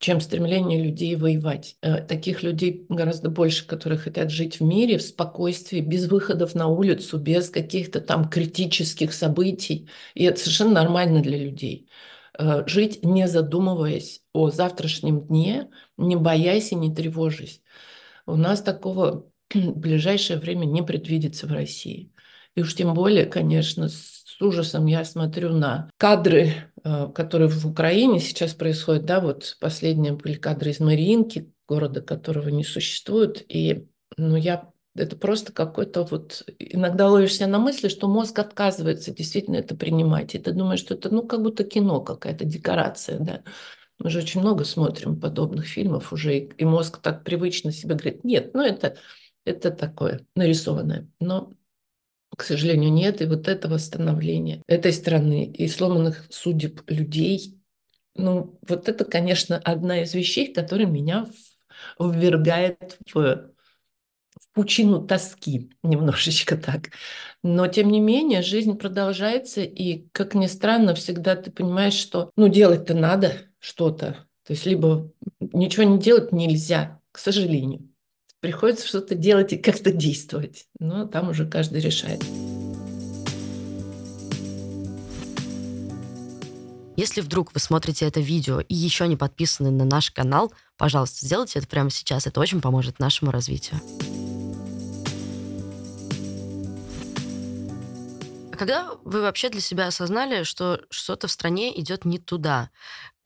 чем 0.06 0.22
стремление 0.22 0.84
людей 0.84 1.16
воевать. 1.16 1.78
Э, 1.82 2.00
таких 2.00 2.44
людей 2.44 2.86
гораздо 2.90 3.32
больше, 3.32 3.66
которые 3.66 3.98
хотят 3.98 4.30
жить 4.30 4.60
в 4.60 4.64
мире, 4.64 5.00
в 5.00 5.02
спокойствии, 5.02 5.80
без 5.80 6.08
выходов 6.08 6.54
на 6.54 6.68
улицу, 6.68 7.18
без 7.18 7.50
каких-то 7.50 8.00
там 8.02 8.30
критических 8.30 9.14
событий. 9.14 9.90
И 10.14 10.26
это 10.26 10.40
совершенно 10.40 10.74
нормально 10.74 11.24
для 11.24 11.40
людей. 11.40 11.90
Э, 12.38 12.64
жить, 12.68 13.04
не 13.04 13.28
задумываясь 13.28 14.22
о 14.32 14.52
завтрашнем 14.52 15.26
дне, 15.26 15.72
не 15.98 16.16
боясь 16.16 16.72
и 16.72 16.76
не 16.76 16.94
тревожась. 16.94 17.64
У 18.28 18.36
нас 18.36 18.62
такого 18.62 19.28
в 19.56 19.76
ближайшее 19.80 20.38
время 20.38 20.66
не 20.66 20.84
предвидится 20.84 21.48
в 21.48 21.52
России. 21.52 22.12
И 22.54 22.62
уж 22.62 22.76
тем 22.76 22.94
более, 22.94 23.26
конечно, 23.26 23.90
с 23.90 24.24
ужасом 24.42 24.86
я 24.86 25.04
смотрю 25.06 25.50
на 25.54 25.90
кадры, 25.98 26.54
э, 26.84 27.10
которые 27.14 27.50
в 27.50 27.66
Украине 27.66 28.20
сейчас 28.20 28.54
происходят. 28.54 29.06
Да, 29.06 29.20
вот 29.20 29.58
последние 29.60 30.14
были 30.14 30.36
кадры 30.36 30.72
из 30.72 30.80
Мариинки, 30.80 31.52
города, 31.68 32.02
которого 32.02 32.50
не 32.50 32.64
существует. 32.64 33.44
И 33.48 33.88
ну, 34.18 34.36
я 34.36 34.70
это 34.96 35.18
просто 35.18 35.52
какой-то 35.52 36.04
вот... 36.04 36.44
Иногда 36.58 37.10
ловишься 37.10 37.48
на 37.48 37.60
мысли, 37.60 37.90
что 37.90 38.08
мозг 38.08 38.40
отказывается 38.40 39.14
действительно 39.14 39.58
это 39.58 39.76
принимать. 39.76 40.36
И 40.36 40.40
ты 40.40 40.54
думаешь, 40.54 40.80
что 40.80 40.94
это 40.94 41.14
ну 41.14 41.24
как 41.24 41.42
будто 41.42 41.64
кино, 41.64 42.02
какая-то 42.02 42.46
декорация, 42.46 43.20
да. 43.20 43.44
Мы 43.98 44.10
же 44.10 44.20
очень 44.20 44.42
много 44.42 44.66
смотрим 44.66 45.20
подобных 45.20 45.68
фильмов 45.68 46.12
уже, 46.12 46.38
и 46.40 46.66
мозг 46.66 47.00
так 47.02 47.24
привычно 47.24 47.72
себе 47.72 47.96
говорит, 47.96 48.24
нет, 48.26 48.54
ну 48.54 48.62
это, 48.62 48.98
это 49.46 49.72
такое 49.72 50.26
нарисованное. 50.36 51.10
Но, 51.20 51.54
к 52.36 52.44
сожалению, 52.44 52.92
нет. 52.92 53.22
И 53.22 53.26
вот 53.26 53.48
это 53.48 53.68
восстановление 53.68 54.62
этой 54.68 54.94
страны 54.94 55.46
и 55.46 55.68
сломанных 55.68 56.26
судеб 56.30 56.82
людей, 56.90 57.60
ну 58.16 58.60
вот 58.68 58.90
это, 58.90 59.06
конечно, 59.06 59.58
одна 59.58 60.04
из 60.04 60.14
вещей, 60.14 60.54
которая 60.54 60.88
меня 60.88 61.28
ввергает 62.00 62.98
в 63.14 63.52
в 64.40 64.50
пучину 64.54 65.06
тоски, 65.06 65.72
немножечко 65.84 66.58
так. 66.58 66.90
Но, 67.44 67.68
тем 67.68 67.90
не 67.90 68.00
менее, 68.00 68.42
жизнь 68.42 68.78
продолжается, 68.78 69.62
и, 69.62 70.08
как 70.12 70.36
ни 70.36 70.48
странно, 70.48 70.96
всегда 70.96 71.36
ты 71.36 71.52
понимаешь, 71.52 71.94
что, 71.94 72.32
ну, 72.36 72.48
делать-то 72.48 72.94
надо, 72.94 73.34
что-то. 73.60 74.28
То 74.44 74.54
есть 74.54 74.66
либо 74.66 75.12
ничего 75.40 75.84
не 75.84 76.00
делать 76.00 76.32
нельзя, 76.32 77.02
к 77.12 77.18
сожалению. 77.18 77.90
Приходится 78.42 78.88
что-то 78.88 79.16
делать 79.16 79.54
и 79.54 79.58
как-то 79.58 79.92
действовать. 79.92 80.68
Но 80.80 81.08
там 81.08 81.30
уже 81.30 81.48
каждый 81.48 81.82
решает. 81.82 82.24
Если 86.96 87.20
вдруг 87.20 87.54
вы 87.54 87.60
смотрите 87.60 88.06
это 88.06 88.22
видео 88.22 88.62
и 88.62 88.74
еще 88.74 89.08
не 89.08 89.18
подписаны 89.18 89.70
на 89.70 89.84
наш 89.84 90.12
канал, 90.12 90.54
пожалуйста, 90.78 91.26
сделайте 91.26 91.60
это 91.60 91.68
прямо 91.68 91.90
сейчас. 91.90 92.26
Это 92.26 92.40
очень 92.40 92.62
поможет 92.62 93.00
нашему 93.00 93.32
развитию. 93.32 93.82
Когда 98.56 98.92
вы 99.04 99.22
вообще 99.22 99.50
для 99.50 99.62
себя 99.62 99.88
осознали, 99.88 100.44
что 100.44 100.82
что-то 100.90 101.28
в 101.28 101.32
стране 101.32 101.80
идет 101.80 102.06
не 102.06 102.20
туда? 102.20 102.70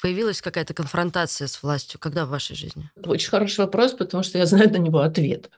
Появилась 0.02 0.42
какая-то 0.42 0.74
конфронтация 0.74 1.48
с 1.48 1.62
властью? 1.62 2.00
Когда 2.00 2.26
в 2.26 2.30
вашей 2.30 2.56
жизни? 2.56 2.90
Очень 3.04 3.30
хороший 3.30 3.60
вопрос, 3.60 3.94
потому 3.94 4.24
что 4.24 4.38
я 4.38 4.46
знаю 4.46 4.72
на 4.72 4.78
него 4.78 5.00
ответ. 5.00 5.50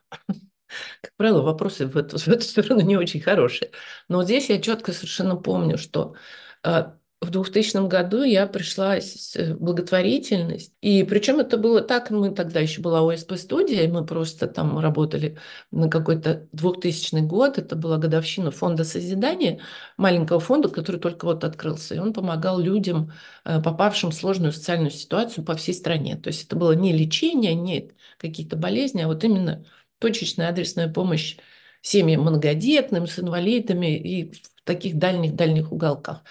Как 1.01 1.13
правило, 1.17 1.41
вопросы 1.41 1.85
в 1.85 1.97
эту, 1.97 2.17
в 2.17 2.27
эту 2.27 2.43
сторону 2.43 2.81
не 2.81 2.97
очень 2.97 3.21
хорошие. 3.21 3.71
Но 4.07 4.23
здесь 4.23 4.49
я 4.49 4.59
четко 4.61 4.93
совершенно 4.93 5.35
помню, 5.35 5.77
что 5.77 6.15
а, 6.63 6.97
в 7.21 7.29
2000 7.29 7.87
году 7.87 8.23
я 8.23 8.47
пришла 8.47 8.99
в 8.99 9.53
благотворительность. 9.59 10.73
И 10.81 11.03
причем 11.03 11.39
это 11.39 11.57
было 11.57 11.81
так, 11.81 12.09
мы 12.09 12.31
тогда 12.33 12.59
еще 12.59 12.81
была 12.81 13.01
ОСП-студия, 13.01 13.87
мы 13.87 14.03
просто 14.03 14.47
там 14.47 14.79
работали 14.79 15.37
на 15.69 15.87
какой-то 15.87 16.47
2000 16.51 17.19
год. 17.21 17.59
Это 17.59 17.75
была 17.75 17.97
годовщина 17.97 18.49
фонда 18.49 18.83
созидания, 18.83 19.59
маленького 19.97 20.39
фонда, 20.39 20.69
который 20.69 20.99
только 20.99 21.25
вот 21.25 21.43
открылся. 21.43 21.93
И 21.93 21.99
он 21.99 22.11
помогал 22.11 22.59
людям, 22.59 23.13
э, 23.45 23.61
попавшим 23.61 24.09
в 24.09 24.15
сложную 24.15 24.51
социальную 24.51 24.91
ситуацию 24.91 25.45
по 25.45 25.55
всей 25.55 25.73
стране. 25.73 26.15
То 26.17 26.29
есть 26.29 26.45
это 26.45 26.55
было 26.55 26.71
не 26.71 26.91
лечение, 26.91 27.53
не 27.53 27.91
какие-то 28.17 28.55
болезни, 28.55 29.01
а 29.01 29.07
вот 29.07 29.23
именно 29.23 29.63
точечная 29.99 30.49
адресная 30.49 30.91
помощь 30.91 31.37
семьям 31.83 32.21
многодетным, 32.21 33.05
с 33.05 33.19
инвалидами 33.19 33.95
и 33.95 34.31
в 34.31 34.63
таких 34.63 34.97
дальних-дальних 34.97 35.71
уголках. 35.71 36.23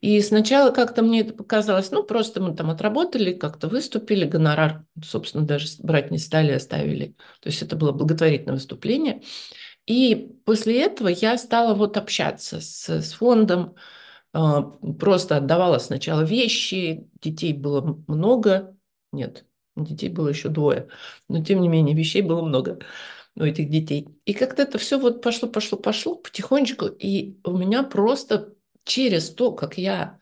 И 0.00 0.20
сначала 0.22 0.70
как-то 0.70 1.02
мне 1.02 1.20
это 1.20 1.34
показалось, 1.34 1.90
ну, 1.90 2.02
просто 2.02 2.40
мы 2.40 2.56
там 2.56 2.70
отработали, 2.70 3.34
как-то 3.34 3.68
выступили, 3.68 4.24
гонорар, 4.24 4.84
собственно, 5.04 5.44
даже 5.44 5.68
брать 5.80 6.10
не 6.10 6.18
стали, 6.18 6.52
оставили. 6.52 7.16
То 7.40 7.48
есть 7.48 7.60
это 7.62 7.76
было 7.76 7.92
благотворительное 7.92 8.54
выступление. 8.54 9.22
И 9.86 10.36
после 10.44 10.82
этого 10.82 11.08
я 11.08 11.36
стала 11.36 11.74
вот 11.74 11.96
общаться 11.96 12.60
с, 12.60 12.88
с 12.88 13.12
фондом, 13.12 13.74
а, 14.32 14.62
просто 14.62 15.36
отдавала 15.36 15.78
сначала 15.78 16.22
вещи, 16.22 17.08
детей 17.20 17.52
было 17.52 18.02
много, 18.06 18.76
нет, 19.12 19.44
детей 19.76 20.08
было 20.08 20.28
еще 20.28 20.48
двое, 20.48 20.88
но 21.28 21.42
тем 21.44 21.60
не 21.60 21.68
менее 21.68 21.96
вещей 21.96 22.22
было 22.22 22.42
много 22.42 22.78
у 23.36 23.42
этих 23.42 23.68
детей. 23.70 24.08
И 24.24 24.34
как-то 24.34 24.62
это 24.62 24.78
все 24.78 24.98
вот 24.98 25.22
пошло, 25.22 25.48
пошло, 25.48 25.78
пошло 25.78 26.14
потихонечку, 26.16 26.86
и 26.86 27.38
у 27.44 27.56
меня 27.56 27.82
просто 27.82 28.49
через 28.84 29.30
то, 29.30 29.52
как 29.52 29.78
я 29.78 30.20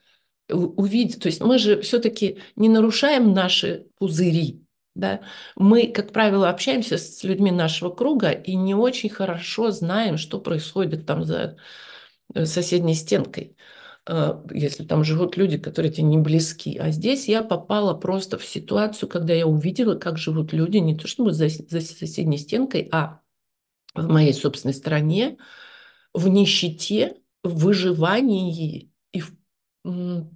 увидел, 0.48 1.20
то 1.20 1.26
есть 1.26 1.42
мы 1.42 1.58
же 1.58 1.80
все-таки 1.82 2.38
не 2.56 2.68
нарушаем 2.68 3.32
наши 3.32 3.86
пузыри, 3.98 4.64
да? 4.94 5.20
Мы, 5.56 5.88
как 5.88 6.12
правило, 6.12 6.48
общаемся 6.48 6.98
с 6.98 7.22
людьми 7.22 7.50
нашего 7.50 7.90
круга 7.90 8.30
и 8.30 8.54
не 8.56 8.74
очень 8.74 9.10
хорошо 9.10 9.70
знаем, 9.70 10.16
что 10.16 10.40
происходит 10.40 11.06
там 11.06 11.24
за 11.24 11.56
э, 12.34 12.46
соседней 12.46 12.94
стенкой, 12.94 13.56
э, 14.06 14.42
если 14.52 14.84
там 14.84 15.04
живут 15.04 15.36
люди, 15.36 15.58
которые 15.58 15.92
тебе 15.92 16.04
не 16.04 16.18
близки. 16.18 16.78
А 16.78 16.90
здесь 16.90 17.28
я 17.28 17.42
попала 17.42 17.94
просто 17.94 18.38
в 18.38 18.44
ситуацию, 18.44 19.08
когда 19.08 19.34
я 19.34 19.46
увидела, 19.46 19.96
как 19.96 20.18
живут 20.18 20.52
люди 20.52 20.78
не 20.78 20.96
то 20.96 21.06
чтобы 21.06 21.32
за, 21.32 21.48
за 21.48 21.80
соседней 21.80 22.38
стенкой, 22.38 22.88
а 22.90 23.20
в 23.94 24.08
моей 24.08 24.32
собственной 24.32 24.74
стране, 24.74 25.36
в 26.14 26.26
нищете, 26.28 27.16
выживании 27.42 28.90
и 29.12 29.21
в 29.21 29.33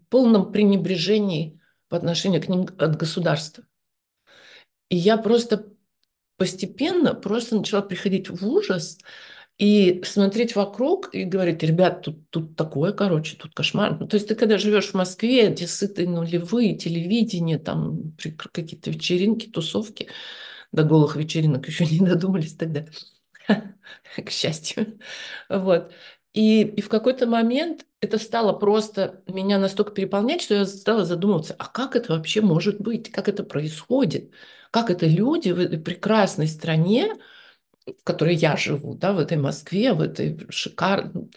полном 0.08 0.52
пренебрежении 0.52 1.60
по 1.88 1.96
отношению 1.96 2.42
к 2.42 2.48
ним 2.48 2.66
от 2.78 2.96
государства. 2.96 3.64
И 4.88 4.96
я 4.96 5.16
просто 5.16 5.72
постепенно 6.36 7.14
просто 7.14 7.56
начала 7.56 7.82
приходить 7.82 8.28
в 8.28 8.46
ужас 8.46 8.98
и 9.58 10.02
смотреть 10.04 10.56
вокруг 10.56 11.14
и 11.14 11.24
говорить, 11.24 11.62
ребят, 11.62 12.02
тут, 12.02 12.28
тут 12.30 12.56
такое, 12.56 12.92
короче, 12.92 13.36
тут 13.36 13.54
кошмар. 13.54 13.96
Ну, 14.00 14.08
то 14.08 14.16
есть 14.16 14.26
ты 14.26 14.34
когда 14.34 14.58
живешь 14.58 14.88
в 14.88 14.94
Москве, 14.94 15.50
где 15.50 15.66
сытые 15.66 16.08
нулевые, 16.08 16.76
телевидение, 16.76 17.58
там 17.58 18.14
какие-то 18.52 18.90
вечеринки, 18.90 19.48
тусовки, 19.48 20.08
до 20.72 20.84
голых 20.84 21.16
вечеринок 21.16 21.68
еще 21.68 21.86
не 21.86 22.00
додумались 22.00 22.54
тогда, 22.56 22.86
к 24.16 24.30
счастью. 24.30 24.98
Вот. 25.48 25.92
И, 26.34 26.62
и 26.62 26.80
в 26.80 26.88
какой-то 26.88 27.26
момент 27.26 27.84
это 28.00 28.18
стало 28.18 28.54
просто 28.54 29.22
меня 29.26 29.58
настолько 29.58 29.92
переполнять, 29.92 30.40
что 30.40 30.54
я 30.54 30.64
стала 30.64 31.04
задумываться, 31.04 31.54
а 31.58 31.66
как 31.66 31.94
это 31.94 32.14
вообще 32.14 32.40
может 32.40 32.80
быть, 32.80 33.10
как 33.12 33.28
это 33.28 33.44
происходит, 33.44 34.30
как 34.70 34.90
это 34.90 35.06
люди 35.06 35.50
в 35.50 35.58
этой 35.60 35.78
прекрасной 35.78 36.48
стране, 36.48 37.14
в 37.86 38.04
которой 38.04 38.34
я 38.36 38.56
живу, 38.56 38.94
да, 38.94 39.12
в 39.12 39.18
этой 39.18 39.36
Москве, 39.36 39.92
в 39.92 40.00
этой 40.00 40.46
шикарной, 40.50 41.30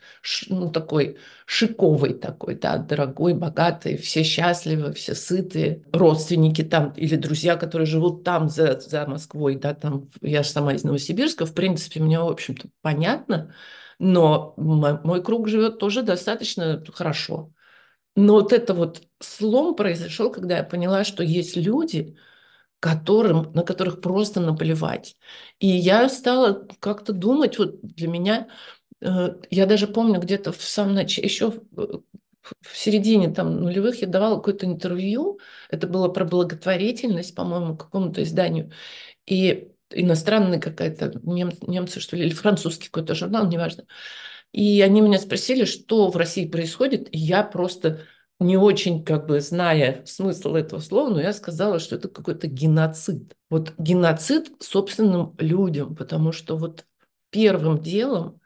ну, 0.50 0.72
такой 0.72 1.18
шиковой 1.46 2.14
такой, 2.14 2.56
да, 2.56 2.78
дорогой, 2.78 3.34
богатой, 3.34 3.98
все 3.98 4.24
счастливы, 4.24 4.94
все 4.94 5.16
сытые, 5.16 5.84
родственники 5.92 6.64
там 6.64 6.92
или 6.92 7.16
друзья, 7.16 7.56
которые 7.56 7.88
живут 7.88 8.24
там 8.24 8.50
за, 8.50 8.80
за 8.80 9.08
Москвой, 9.08 9.56
да, 9.56 9.74
там, 9.74 10.10
я 10.22 10.44
же 10.44 10.50
сама 10.50 10.74
из 10.74 10.84
Новосибирска, 10.84 11.46
в 11.46 11.54
принципе, 11.54 12.00
мне, 12.00 12.20
в 12.20 12.28
общем-то, 12.28 12.70
понятно, 12.82 13.54
но 13.98 14.54
мой 14.58 15.24
круг 15.24 15.48
живет 15.48 15.80
тоже 15.80 16.04
достаточно 16.04 16.84
хорошо. 16.94 17.52
Но 18.16 18.34
вот 18.36 18.54
это 18.54 18.74
вот 18.74 19.04
слом 19.20 19.76
произошел, 19.76 20.32
когда 20.32 20.58
я 20.58 20.64
поняла, 20.64 21.04
что 21.04 21.24
есть 21.24 21.58
люди, 21.58 22.18
которым, 22.80 23.52
на 23.54 23.64
которых 23.64 24.02
просто 24.02 24.40
наплевать. 24.40 25.16
И 25.60 25.68
я 25.68 26.10
стала 26.10 26.68
как-то 26.80 27.14
думать, 27.14 27.58
вот 27.58 27.82
для 27.82 28.08
меня, 28.08 28.48
э, 29.02 29.36
я 29.50 29.66
даже 29.66 29.88
помню 29.88 30.20
где-то 30.20 30.52
в 30.52 30.62
самом 30.62 30.94
начале, 30.96 31.28
еще 31.28 31.52
в, 31.52 32.04
в 32.62 32.78
середине 32.78 33.30
там 33.34 33.62
нулевых 33.62 34.02
я 34.02 34.08
давала 34.08 34.38
какое-то 34.38 34.66
интервью, 34.66 35.40
это 35.70 35.88
было 35.88 36.10
про 36.10 36.26
благотворительность, 36.26 37.34
по-моему, 37.36 37.76
какому-то 37.76 38.22
изданию, 38.24 38.72
и 39.26 39.70
иностранный 39.92 40.60
какая-то, 40.60 41.20
нем, 41.24 41.52
немцы 41.62 42.00
что 42.00 42.16
ли, 42.16 42.26
или 42.26 42.34
французский 42.34 42.88
какой-то 42.88 43.16
журнал, 43.16 43.48
неважно. 43.48 43.86
И 44.52 44.82
они 44.82 45.02
меня 45.02 45.20
спросили, 45.20 45.66
что 45.66 46.10
в 46.10 46.16
России 46.16 46.48
происходит, 46.48 47.14
и 47.14 47.18
я 47.18 47.44
просто 47.44 48.02
не 48.40 48.58
очень 48.58 49.04
как 49.04 49.28
бы 49.28 49.40
зная 49.40 50.04
смысл 50.06 50.56
этого 50.56 50.80
слова, 50.80 51.10
но 51.10 51.22
я 51.22 51.34
сказала, 51.34 51.80
что 51.80 51.96
это 51.96 52.10
какой-то 52.10 52.48
геноцид. 52.48 53.36
Вот 53.50 53.74
геноцид 53.78 54.52
собственным 54.60 55.36
людям, 55.38 55.96
потому 55.96 56.32
что 56.32 56.58
вот 56.58 56.86
первым 57.30 57.82
делом 57.82 58.42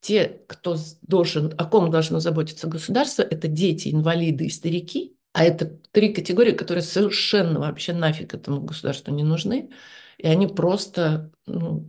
те, 0.00 0.42
кто 0.48 0.76
должен, 1.02 1.54
о 1.58 1.64
ком 1.64 1.90
должно 1.90 2.20
заботиться 2.20 2.68
государство, 2.68 3.22
это 3.22 3.48
дети, 3.48 3.88
инвалиды 3.92 4.46
и 4.46 4.50
старики, 4.50 5.16
а 5.32 5.44
это 5.44 5.78
три 5.92 6.12
категории, 6.12 6.52
которые 6.52 6.82
совершенно 6.82 7.60
вообще 7.60 7.92
нафиг 7.92 8.34
этому 8.34 8.60
государству 8.60 9.12
не 9.12 9.22
нужны, 9.22 9.70
и 10.18 10.26
они 10.26 10.46
просто 10.46 11.30
ну, 11.46 11.88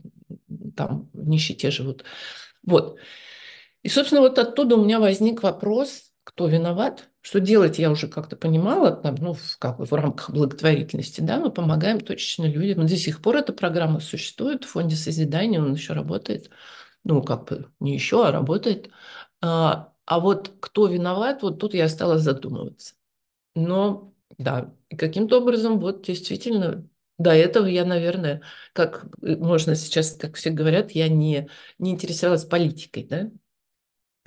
там 0.76 1.10
в 1.14 1.28
нищете 1.28 1.72
живут. 1.72 2.04
Вот. 2.64 2.98
И, 3.82 3.90
собственно, 3.90 4.22
вот 4.22 4.40
оттуда 4.40 4.76
у 4.76 4.84
меня 4.84 5.00
возник 5.00 5.44
вопрос, 5.44 6.12
кто 6.24 6.48
виноват, 6.48 7.10
что 7.24 7.40
делать 7.40 7.80
я 7.80 7.90
уже 7.90 8.10
как-то 8.10 8.36
понимала, 8.36 8.92
там, 8.92 9.16
ну, 9.16 9.34
в, 9.34 9.58
как 9.58 9.78
бы 9.78 9.86
в 9.86 9.94
рамках 9.94 10.30
благотворительности, 10.30 11.22
да, 11.22 11.40
мы 11.40 11.52
помогаем 11.52 12.02
точечно 12.02 12.44
людям. 12.46 12.86
До 12.86 12.98
сих 12.98 13.22
пор 13.22 13.38
эта 13.38 13.54
программа 13.54 14.02
существует, 14.02 14.66
в 14.66 14.70
фонде 14.70 14.98
созидания 14.98 15.62
он 15.62 15.74
еще 15.74 15.94
работает, 15.94 16.50
ну, 17.06 17.24
как 17.24 17.48
бы 17.48 17.72
не 17.80 17.94
еще, 17.94 18.28
а 18.28 18.32
работает. 18.34 18.90
А, 19.42 19.94
а 20.06 20.20
вот 20.20 20.52
кто 20.60 20.88
виноват, 20.88 21.44
вот 21.44 21.60
тут 21.60 21.74
я 21.74 21.88
стала 21.88 22.18
задумываться. 22.18 22.96
Но, 23.56 24.14
да, 24.38 24.74
каким-то 24.98 25.40
образом 25.40 25.80
вот 25.80 26.06
действительно 26.06 26.86
до 27.18 27.32
этого 27.32 27.68
я, 27.68 27.86
наверное, 27.86 28.42
как 28.74 29.06
можно 29.22 29.76
сейчас, 29.76 30.12
как 30.16 30.36
все 30.36 30.50
говорят, 30.50 30.92
я 30.92 31.08
не, 31.08 31.50
не 31.80 31.92
интересовалась 31.92 32.44
политикой, 32.44 33.06
да, 33.06 33.32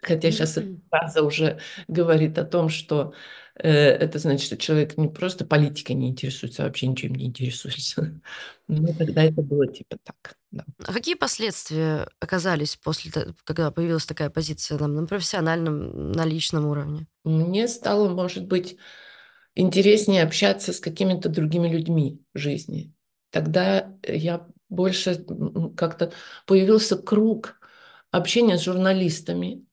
Хотя 0.02 0.30
сейчас 0.30 0.56
эта 0.56 0.78
фраза 0.90 1.22
уже 1.22 1.58
говорит 1.88 2.38
о 2.38 2.44
том, 2.44 2.68
что 2.68 3.14
э, 3.54 3.70
это 3.70 4.18
значит, 4.18 4.46
что 4.46 4.56
человек 4.56 4.96
не 4.98 5.08
просто 5.08 5.46
политикой 5.46 5.92
не 5.92 6.08
интересуется, 6.08 6.62
а 6.62 6.66
вообще 6.66 6.86
ничем 6.86 7.14
не 7.14 7.26
интересуется. 7.26 8.20
Ну, 8.68 8.92
тогда 8.98 9.22
это 9.22 9.42
было 9.42 9.64
типа 9.68 9.96
так. 10.02 10.34
Да. 10.50 10.64
А 10.84 10.92
какие 10.92 11.14
последствия 11.14 12.08
оказались 12.18 12.74
после 12.74 13.12
того, 13.12 13.26
когда 13.44 13.70
появилась 13.70 14.06
такая 14.06 14.28
позиция 14.28 14.76
там, 14.76 14.92
на 14.92 15.06
профессиональном, 15.06 16.10
на 16.10 16.24
личном 16.24 16.66
уровне? 16.66 17.06
Мне 17.22 17.68
стало, 17.68 18.08
может 18.08 18.48
быть, 18.48 18.76
интереснее 19.54 20.24
общаться 20.24 20.72
с 20.72 20.80
какими-то 20.80 21.28
другими 21.28 21.68
людьми 21.68 22.20
в 22.34 22.38
жизни. 22.38 22.92
Тогда 23.30 23.94
я 24.02 24.46
больше 24.68 25.24
как-то 25.76 26.12
появился 26.46 26.96
круг 26.96 27.60
общения 28.10 28.58
с 28.58 28.62
журналистами, 28.62 29.65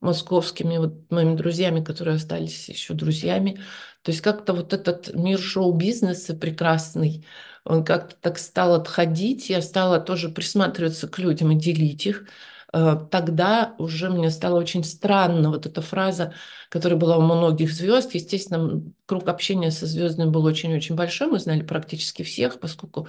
московскими 0.00 0.78
вот 0.78 1.10
моими 1.10 1.36
друзьями, 1.36 1.84
которые 1.84 2.16
остались 2.16 2.68
еще 2.68 2.94
друзьями. 2.94 3.60
То 4.02 4.12
есть 4.12 4.22
как-то 4.22 4.52
вот 4.54 4.72
этот 4.72 5.14
мир 5.14 5.38
шоу-бизнеса 5.38 6.34
прекрасный, 6.34 7.26
он 7.64 7.84
как-то 7.84 8.16
так 8.16 8.38
стал 8.38 8.74
отходить, 8.74 9.50
я 9.50 9.60
стала 9.62 10.00
тоже 10.00 10.30
присматриваться 10.30 11.08
к 11.08 11.18
людям 11.18 11.52
и 11.52 11.56
делить 11.56 12.06
их. 12.06 12.26
Э, 12.72 12.96
тогда 13.10 13.74
уже 13.78 14.10
мне 14.10 14.30
стало 14.30 14.58
очень 14.58 14.84
странно 14.84 15.50
вот 15.50 15.66
эта 15.66 15.82
фраза, 15.82 16.34
которая 16.68 16.98
была 16.98 17.16
у 17.18 17.22
многих 17.22 17.72
звезд. 17.72 18.14
Естественно, 18.14 18.82
круг 19.06 19.28
общения 19.28 19.70
со 19.70 19.86
звездами 19.86 20.30
был 20.30 20.44
очень-очень 20.44 20.94
большой, 20.94 21.28
мы 21.28 21.38
знали 21.40 21.62
практически 21.62 22.22
всех, 22.22 22.60
поскольку 22.60 23.08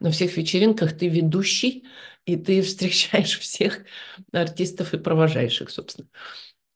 на 0.00 0.10
всех 0.10 0.36
вечеринках 0.36 0.96
ты 0.96 1.08
ведущий, 1.08 1.84
и 2.24 2.36
ты 2.36 2.62
встречаешь 2.62 3.38
всех 3.40 3.80
артистов 4.32 4.94
и 4.94 4.98
провожаешь 4.98 5.60
их, 5.60 5.70
собственно. 5.70 6.08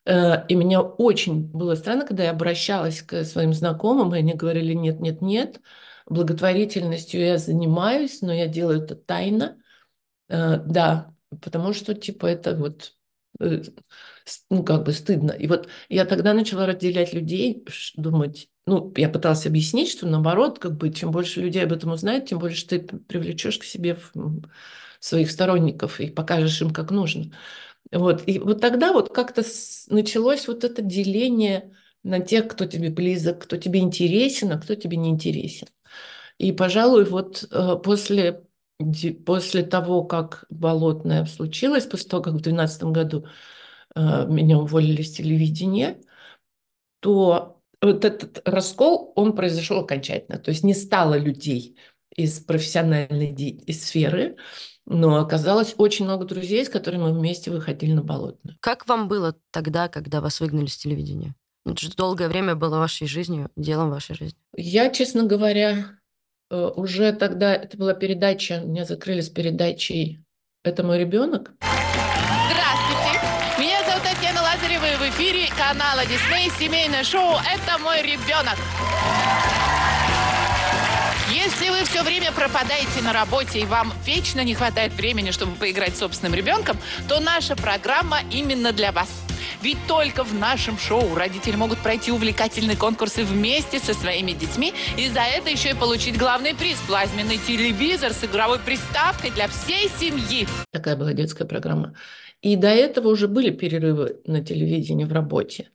Э, 0.04 0.46
и 0.48 0.56
мне 0.56 0.78
очень 0.78 1.44
было 1.46 1.74
странно, 1.74 2.06
когда 2.06 2.24
я 2.24 2.30
обращалась 2.30 3.02
к 3.02 3.24
своим 3.24 3.54
знакомым, 3.54 4.14
и 4.14 4.18
они 4.18 4.34
говорили, 4.34 4.74
нет, 4.74 5.00
нет, 5.00 5.22
нет, 5.22 5.60
благотворительностью 6.06 7.20
я 7.20 7.38
занимаюсь, 7.38 8.20
но 8.20 8.32
я 8.32 8.46
делаю 8.46 8.82
это 8.82 8.94
тайно. 8.94 9.58
Э, 10.28 10.58
да, 10.58 11.15
потому 11.42 11.72
что, 11.72 11.94
типа, 11.94 12.26
это 12.26 12.54
вот 12.56 12.94
э, 13.40 13.62
ну, 14.50 14.64
как 14.64 14.84
бы 14.84 14.92
стыдно. 14.92 15.32
И 15.32 15.46
вот 15.46 15.68
я 15.88 16.04
тогда 16.04 16.34
начала 16.34 16.66
разделять 16.66 17.12
людей, 17.12 17.64
думать, 17.96 18.48
ну, 18.66 18.92
я 18.96 19.08
пыталась 19.08 19.46
объяснить, 19.46 19.90
что 19.90 20.06
наоборот, 20.06 20.58
как 20.58 20.76
бы, 20.76 20.92
чем 20.92 21.10
больше 21.10 21.40
людей 21.40 21.64
об 21.64 21.72
этом 21.72 21.92
узнает, 21.92 22.26
тем 22.26 22.38
больше 22.38 22.66
ты 22.66 22.80
привлечешь 22.80 23.58
к 23.58 23.64
себе 23.64 23.96
своих 25.00 25.30
сторонников 25.30 26.00
и 26.00 26.10
покажешь 26.10 26.60
им, 26.62 26.70
как 26.70 26.90
нужно. 26.90 27.32
Вот. 27.92 28.24
И 28.26 28.38
вот 28.38 28.60
тогда 28.60 28.92
вот 28.92 29.12
как-то 29.14 29.42
началось 29.88 30.48
вот 30.48 30.64
это 30.64 30.82
деление 30.82 31.74
на 32.02 32.20
тех, 32.20 32.48
кто 32.48 32.66
тебе 32.66 32.90
близок, 32.90 33.42
кто 33.44 33.56
тебе 33.56 33.80
интересен, 33.80 34.52
а 34.52 34.58
кто 34.60 34.74
тебе 34.74 34.96
не 34.96 35.10
интересен. 35.10 35.68
И, 36.38 36.52
пожалуй, 36.52 37.04
вот 37.04 37.44
э, 37.50 37.76
после, 37.82 38.44
после 39.24 39.62
того, 39.62 40.04
как 40.04 40.44
Болотное 40.50 41.24
случилось, 41.26 41.86
после 41.86 42.08
того, 42.08 42.22
как 42.22 42.34
в 42.34 42.40
2012 42.40 42.84
году 42.84 43.26
э, 43.94 44.26
меня 44.28 44.58
уволили 44.58 45.02
с 45.02 45.12
телевидения, 45.12 46.00
то 47.00 47.62
вот 47.82 48.04
этот 48.04 48.46
раскол, 48.46 49.12
он 49.16 49.34
произошел 49.34 49.80
окончательно. 49.80 50.38
То 50.38 50.50
есть 50.50 50.64
не 50.64 50.74
стало 50.74 51.18
людей 51.18 51.76
из 52.14 52.40
профессиональной 52.40 53.32
из 53.32 53.84
сферы, 53.84 54.36
но 54.86 55.16
оказалось 55.16 55.74
очень 55.76 56.04
много 56.04 56.24
друзей, 56.24 56.64
с 56.64 56.68
которыми 56.68 57.02
мы 57.02 57.12
вместе 57.12 57.50
выходили 57.50 57.92
на 57.92 58.02
болотную. 58.02 58.56
Как 58.60 58.88
вам 58.88 59.08
было 59.08 59.36
тогда, 59.50 59.88
когда 59.88 60.20
вас 60.20 60.40
выгнали 60.40 60.66
с 60.66 60.76
телевидения? 60.76 61.34
Это 61.66 61.80
же 61.80 61.92
долгое 61.94 62.28
время 62.28 62.54
было 62.54 62.78
вашей 62.78 63.08
жизнью, 63.08 63.50
делом 63.56 63.90
вашей 63.90 64.14
жизни. 64.14 64.38
Я, 64.56 64.88
честно 64.90 65.24
говоря, 65.24 65.95
уже 66.50 67.12
тогда, 67.12 67.54
это 67.54 67.76
была 67.76 67.94
передача, 67.94 68.60
меня 68.60 68.84
закрыли 68.84 69.20
с 69.20 69.28
передачей 69.28 70.20
«Это 70.64 70.82
мой 70.82 70.98
ребенок». 70.98 71.52
Здравствуйте, 71.60 73.20
меня 73.58 73.84
зовут 73.84 74.02
Татьяна 74.04 74.42
Лазарева, 74.42 74.84
и 74.84 74.96
в 74.96 75.14
эфире 75.14 75.48
канала 75.56 76.02
Дисней 76.06 76.50
семейное 76.58 77.04
шоу 77.04 77.36
«Это 77.36 77.78
мой 77.78 78.02
ребенок». 78.02 78.56
Если 81.28 81.68
вы 81.70 81.84
все 81.84 82.02
время 82.02 82.30
пропадаете 82.32 83.02
на 83.02 83.12
работе 83.12 83.60
и 83.60 83.64
вам 83.66 83.92
вечно 84.04 84.42
не 84.42 84.54
хватает 84.54 84.92
времени, 84.92 85.32
чтобы 85.32 85.56
поиграть 85.56 85.96
с 85.96 85.98
собственным 85.98 86.34
ребенком, 86.34 86.78
то 87.08 87.18
наша 87.18 87.56
программа 87.56 88.20
именно 88.30 88.72
для 88.72 88.92
вас. 88.92 89.25
Ведь 89.62 89.78
только 89.86 90.24
в 90.24 90.34
нашем 90.34 90.78
шоу 90.78 91.14
родители 91.14 91.56
могут 91.56 91.78
пройти 91.78 92.12
увлекательные 92.12 92.76
конкурсы 92.76 93.24
вместе 93.24 93.78
со 93.78 93.94
своими 93.94 94.32
детьми 94.32 94.72
и 94.96 95.08
за 95.08 95.20
это 95.20 95.50
еще 95.50 95.70
и 95.70 95.74
получить 95.74 96.16
главный 96.16 96.54
приз– 96.54 96.78
плазменный 96.86 97.38
телевизор 97.38 98.12
с 98.12 98.24
игровой 98.24 98.58
приставкой 98.58 99.30
для 99.30 99.48
всей 99.48 99.88
семьи. 99.98 100.46
Такая 100.72 100.96
была 100.96 101.12
детская 101.12 101.44
программа. 101.44 101.94
И 102.42 102.56
до 102.56 102.68
этого 102.68 103.08
уже 103.08 103.28
были 103.28 103.50
перерывы 103.50 104.20
на 104.26 104.44
телевидении 104.44 105.04
в 105.04 105.12
работе. 105.12 105.70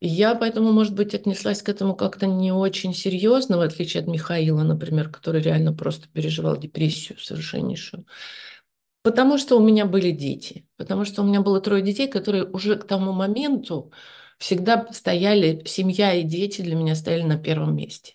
Я 0.00 0.34
поэтому, 0.34 0.72
может 0.72 0.94
быть, 0.94 1.14
отнеслась 1.14 1.62
к 1.62 1.68
этому 1.68 1.94
как-то 1.94 2.26
не 2.26 2.52
очень 2.52 2.94
серьезно, 2.94 3.58
в 3.58 3.60
отличие 3.60 4.02
от 4.02 4.08
Михаила, 4.08 4.62
например, 4.62 5.10
который 5.10 5.42
реально 5.42 5.74
просто 5.74 6.08
переживал 6.08 6.56
депрессию 6.56 7.18
совершеннейшую. 7.18 8.06
Потому 9.02 9.38
что 9.38 9.56
у 9.56 9.64
меня 9.64 9.86
были 9.86 10.10
дети. 10.10 10.66
Потому 10.76 11.04
что 11.04 11.22
у 11.22 11.26
меня 11.26 11.40
было 11.40 11.60
трое 11.60 11.82
детей, 11.82 12.08
которые 12.08 12.44
уже 12.44 12.76
к 12.76 12.86
тому 12.86 13.12
моменту 13.12 13.92
всегда 14.38 14.86
стояли, 14.92 15.62
семья 15.66 16.14
и 16.14 16.22
дети 16.22 16.62
для 16.62 16.74
меня 16.74 16.94
стояли 16.94 17.22
на 17.22 17.38
первом 17.38 17.76
месте. 17.76 18.14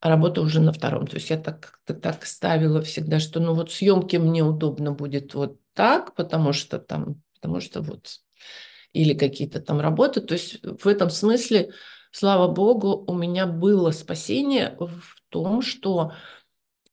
А 0.00 0.08
работа 0.08 0.40
уже 0.40 0.60
на 0.60 0.72
втором. 0.72 1.06
То 1.06 1.16
есть 1.16 1.28
я 1.30 1.38
так, 1.38 1.80
так 1.84 2.24
ставила 2.24 2.80
всегда, 2.82 3.20
что 3.20 3.40
ну 3.40 3.54
вот 3.54 3.70
съемки 3.70 4.16
мне 4.16 4.42
удобно 4.42 4.92
будет 4.92 5.34
вот 5.34 5.58
так, 5.74 6.14
потому 6.14 6.52
что 6.52 6.78
там, 6.78 7.22
потому 7.34 7.60
что 7.60 7.82
вот 7.82 8.20
или 8.92 9.14
какие-то 9.14 9.60
там 9.60 9.80
работы. 9.80 10.20
То 10.20 10.34
есть 10.34 10.60
в 10.62 10.86
этом 10.86 11.10
смысле, 11.10 11.72
слава 12.10 12.48
богу, 12.52 13.04
у 13.06 13.14
меня 13.14 13.46
было 13.46 13.90
спасение 13.90 14.76
в 14.78 15.20
том, 15.28 15.62
что 15.62 16.12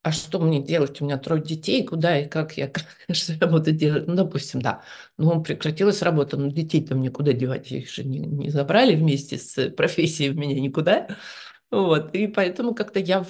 а 0.08 0.12
что 0.13 0.39
мне 0.39 0.63
делать? 0.63 1.02
У 1.02 1.06
меня 1.06 1.17
трое 1.17 1.43
детей, 1.43 1.86
куда 1.86 2.17
и 2.17 2.30
как 2.30 2.56
я, 2.58 2.72
что 3.12 3.34
я 3.34 3.46
буду 3.48 3.72
делать? 3.74 4.08
Ну, 4.08 4.15
допустим, 4.15 4.62
да, 4.62 4.82
ну, 5.17 5.43
прекратилась 5.43 6.02
работа, 6.02 6.38
но 6.38 6.48
детей-то 6.48 6.96
мне 6.96 7.12
куда 7.12 7.34
девать? 7.34 7.70
Их 7.74 7.91
же 7.91 8.06
не, 8.06 8.20
не 8.20 8.50
забрали 8.50 8.96
вместе 8.96 9.38
с 9.38 9.70
профессией 9.72 10.34
меня 10.34 10.62
никуда. 10.62 11.10
Вот, 11.72 12.15
и 12.15 12.28
поэтому 12.28 12.74
как-то 12.74 13.00
я, 13.00 13.26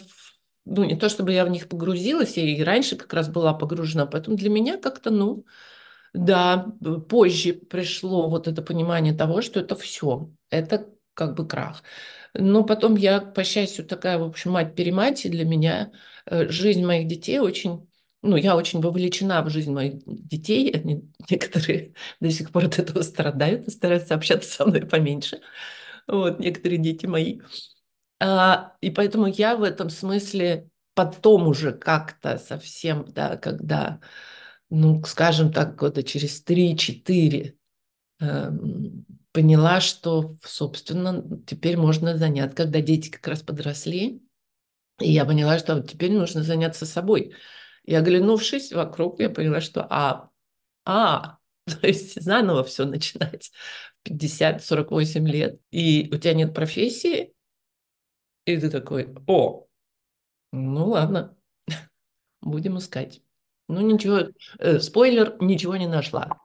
ну, 0.66 0.84
не 0.84 0.96
то 0.96 1.10
чтобы 1.10 1.34
я 1.34 1.46
в 1.46 1.50
них 1.50 1.68
погрузилась, 1.68 2.38
я 2.38 2.44
и 2.44 2.62
раньше 2.62 2.96
как 2.96 3.12
раз 3.12 3.28
была 3.28 3.56
погружена, 3.56 4.06
поэтому 4.06 4.38
для 4.38 4.52
меня 4.52 4.78
как-то, 4.78 5.10
ну, 5.10 5.46
да, 6.14 6.68
позже 7.10 7.54
пришло 7.54 8.30
вот 8.30 8.48
это 8.48 8.62
понимание 8.62 9.16
того, 9.16 9.42
что 9.42 9.60
это 9.60 9.76
все, 9.76 10.30
это 10.52 10.88
как 11.16 11.34
бы 11.34 11.48
крах. 11.48 11.82
Но 12.36 12.64
потом 12.64 12.96
я, 12.96 13.20
по 13.20 13.44
счастью, 13.44 13.84
такая, 13.84 14.20
в 14.20 14.24
общем, 14.24 14.52
мать-перемать, 14.52 15.28
для 15.28 15.44
меня 15.44 15.92
жизнь 16.30 16.86
моих 16.86 17.08
детей 17.08 17.40
очень 17.40 17.88
ну, 18.22 18.36
я 18.36 18.56
очень 18.56 18.82
вовлечена 18.82 19.42
в 19.44 19.50
жизнь 19.50 19.72
моих 19.72 20.02
детей. 20.06 20.72
Они, 20.72 21.12
некоторые 21.30 21.94
до 22.20 22.30
сих 22.32 22.52
пор 22.52 22.66
от 22.66 22.80
этого 22.80 23.02
страдают 23.02 23.68
и 23.68 23.72
стараются 23.72 24.16
общаться 24.16 24.52
со 24.52 24.66
мной 24.66 24.82
поменьше. 24.82 25.40
Вот, 26.08 26.40
некоторые 26.40 26.80
дети 26.80 27.06
мои. 27.06 27.42
А, 28.20 28.76
и 28.82 28.90
поэтому 28.90 29.28
я 29.28 29.56
в 29.56 29.64
этом 29.64 29.90
смысле 29.90 30.70
потом 30.94 31.48
уже 31.48 31.74
как-то 31.74 32.38
совсем, 32.38 33.06
да, 33.10 33.38
когда, 33.38 34.00
ну, 34.70 35.04
скажем 35.04 35.54
так, 35.54 35.76
года 35.76 36.02
через 36.02 36.44
3-4 36.44 37.54
э, 38.20 38.52
поняла, 39.32 39.80
что, 39.80 40.38
собственно, 40.44 41.24
теперь 41.46 41.78
можно 41.78 42.18
заняться, 42.18 42.58
когда 42.58 42.82
дети 42.82 43.10
как 43.10 43.28
раз 43.28 43.44
подросли, 43.44 44.24
и 45.00 45.12
я 45.12 45.26
поняла, 45.26 45.60
что 45.60 45.82
теперь 45.82 46.12
нужно 46.12 46.44
заняться 46.44 46.86
собой. 46.86 47.34
И 47.84 47.96
оглянувшись 47.96 48.72
вокруг, 48.74 49.20
я 49.20 49.30
поняла, 49.30 49.62
что 49.62 49.86
а, 49.90 50.30
а, 50.86 51.38
то 51.66 51.88
есть 51.88 52.22
заново 52.22 52.64
все 52.64 52.86
начинать. 52.86 53.52
50-48 54.08 55.26
лет, 55.26 55.60
и 55.70 56.10
у 56.14 56.18
тебя 56.18 56.34
нет 56.34 56.54
профессии, 56.54 57.34
и 58.46 58.58
ты 58.58 58.70
такой, 58.70 59.14
о, 59.28 59.68
ну 60.54 60.86
ладно, 60.88 61.36
будем 62.42 62.78
искать. 62.78 63.22
Ну 63.68 63.82
ничего, 63.82 64.30
э, 64.60 64.80
спойлер, 64.80 65.36
ничего 65.42 65.76
не 65.76 65.88
нашла. 65.88 66.40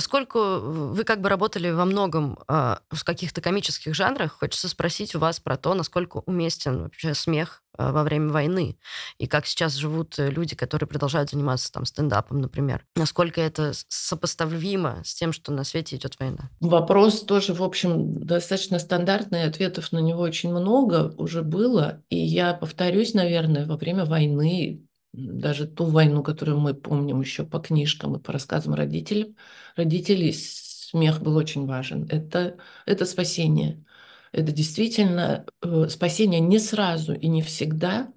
Поскольку 0.00 0.60
вы 0.60 1.04
как 1.04 1.20
бы 1.20 1.28
работали 1.28 1.68
во 1.68 1.84
многом 1.84 2.38
э, 2.48 2.76
в 2.88 3.04
каких-то 3.04 3.42
комических 3.42 3.94
жанрах, 3.94 4.32
хочется 4.32 4.70
спросить 4.70 5.14
у 5.14 5.18
вас 5.18 5.40
про 5.40 5.58
то, 5.58 5.74
насколько 5.74 6.22
уместен 6.24 6.84
вообще 6.84 7.12
смех 7.12 7.62
э, 7.76 7.92
во 7.92 8.02
время 8.02 8.32
войны, 8.32 8.78
и 9.18 9.26
как 9.26 9.44
сейчас 9.44 9.74
живут 9.74 10.18
э, 10.18 10.30
люди, 10.30 10.56
которые 10.56 10.88
продолжают 10.88 11.28
заниматься 11.28 11.70
там 11.70 11.84
стендапом, 11.84 12.40
например. 12.40 12.86
Насколько 12.96 13.42
это 13.42 13.72
сопоставимо 13.88 15.02
с 15.04 15.14
тем, 15.14 15.34
что 15.34 15.52
на 15.52 15.64
свете 15.64 15.96
идет 15.96 16.18
война? 16.18 16.48
Вопрос 16.60 17.20
тоже, 17.20 17.52
в 17.52 17.62
общем, 17.62 18.24
достаточно 18.24 18.78
стандартный, 18.78 19.44
ответов 19.44 19.92
на 19.92 19.98
него 19.98 20.22
очень 20.22 20.50
много 20.50 21.12
уже 21.18 21.42
было, 21.42 22.02
и 22.08 22.16
я 22.16 22.54
повторюсь, 22.54 23.12
наверное, 23.12 23.66
во 23.66 23.76
время 23.76 24.06
войны 24.06 24.82
даже 25.12 25.66
ту 25.66 25.86
войну, 25.86 26.22
которую 26.22 26.58
мы 26.58 26.74
помним 26.74 27.20
еще 27.20 27.44
по 27.44 27.58
книжкам 27.58 28.16
и 28.16 28.20
по 28.20 28.32
рассказам 28.32 28.74
родителей, 28.74 29.36
родителей 29.76 30.32
смех 30.32 31.20
был 31.20 31.36
очень 31.36 31.66
важен. 31.66 32.06
Это, 32.10 32.58
это 32.86 33.04
спасение. 33.04 33.84
Это 34.32 34.52
действительно 34.52 35.44
э, 35.62 35.88
спасение 35.88 36.40
не 36.40 36.58
сразу 36.58 37.12
и 37.14 37.26
не 37.26 37.42
всегда. 37.42 38.12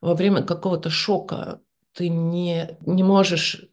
Во 0.00 0.14
время 0.14 0.42
какого-то 0.42 0.90
шока 0.90 1.60
ты 1.92 2.08
не, 2.08 2.78
не 2.80 3.02
можешь, 3.02 3.66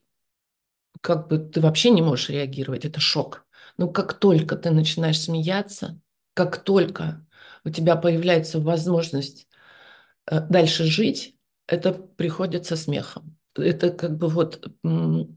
как 1.02 1.30
бы 1.30 1.40
ты 1.40 1.62
вообще 1.62 1.90
не 1.90 2.02
можешь 2.02 2.30
реагировать, 2.30 2.86
это 2.86 3.00
шок. 3.00 3.46
Но 3.78 3.88
как 3.88 4.14
только 4.14 4.58
ты 4.58 4.72
начинаешь 4.72 5.22
смеяться, 5.22 6.00
как 6.34 6.64
только 6.64 7.26
у 7.64 7.70
тебя 7.70 7.96
появляется 7.96 8.60
возможность 8.60 9.48
э, 10.26 10.42
дальше 10.42 10.84
жить, 10.84 11.39
это 11.70 11.94
приходит 11.94 12.66
со 12.66 12.76
смехом. 12.76 13.38
Это 13.56 13.90
как 13.92 14.18
бы 14.18 14.28
вот, 14.28 14.70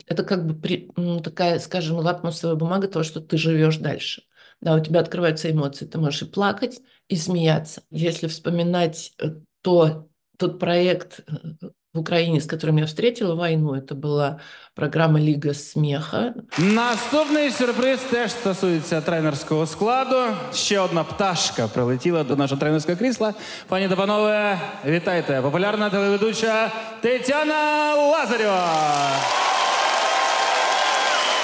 это 0.07 0.25
как 0.25 0.47
бы 0.47 0.55
при, 0.55 0.91
такая, 1.23 1.59
скажем, 1.59 1.97
лакмусовая 1.97 2.57
бумага 2.57 2.89
того, 2.89 3.03
что 3.03 3.21
ты 3.21 3.37
живешь 3.37 3.79
дальше. 3.79 4.23
Да, 4.61 4.77
у 4.77 4.81
тебя 4.81 5.01
открываются 5.01 5.51
эмоции, 5.51 5.87
ты 5.87 5.99
можешь 5.99 6.23
и 6.23 6.27
плакать, 6.27 6.81
и 7.09 7.17
смеяться. 7.17 7.83
Если 7.91 8.29
вспоминать 8.29 9.13
э, 9.19 9.41
то, 9.61 10.09
тот 10.39 10.61
проект 10.61 11.21
э, 11.27 11.69
в 11.94 12.00
Україні, 12.00 12.40
з 12.40 12.48
которым 12.48 12.80
я 12.80 12.86
встретила 12.86 13.50
війну, 13.50 13.82
це 13.90 13.96
була 13.96 14.40
програма 14.74 15.20
Ліга 15.20 15.54
сміха. 15.54 16.34
Наступний 16.60 17.52
сюрприз 17.52 18.00
теж 18.00 18.32
стосується 18.32 19.02
тренерського 19.02 19.66
складу. 19.66 20.36
Ще 20.54 20.80
одна 20.80 21.04
пташка 21.04 21.68
прилетіла 21.68 22.24
до 22.24 22.36
нашого 22.36 22.62
тренерського 22.62 22.98
крісла. 22.98 23.34
Пані 23.68 23.90
та 23.90 23.96
панове, 23.96 24.60
вітайте! 24.86 25.42
Популярна 25.42 25.90
телеведуча 25.90 26.72
Тетяна 27.02 27.96
Лазарєва. 27.96 28.68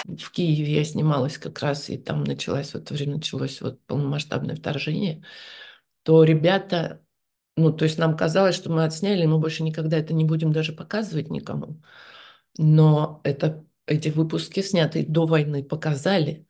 В 0.06 0.30
Киеве 0.32 0.72
я 0.72 0.86
снималась 0.86 1.38
как 1.38 1.60
раз, 1.60 1.90
и 1.90 1.98
там 1.98 2.24
началось, 2.24 2.74
в 2.74 2.76
это 2.76 2.94
время 2.94 3.16
началось 3.16 3.62
вот 3.62 3.80
полномасштабное 3.88 4.56
вторжение, 4.56 5.24
то 6.04 6.24
ребята 6.24 7.00
ну, 7.59 7.73
то 7.73 7.85
есть 7.85 7.99
нам 7.99 8.17
казалось, 8.17 8.55
что 8.55 8.71
мы 8.71 8.85
отсняли, 8.85 9.25
и 9.25 9.27
мы 9.27 9.39
больше 9.39 9.63
никогда 9.63 9.99
это 9.99 10.15
не 10.15 10.25
будем 10.25 10.53
даже 10.53 10.73
показывать 10.73 11.31
никому. 11.31 11.83
Но 12.57 13.21
это, 13.25 13.65
эти 13.87 14.09
выпуски, 14.11 14.63
снятые 14.63 15.07
до 15.07 15.27
войны, 15.27 15.65
показали. 15.65 16.47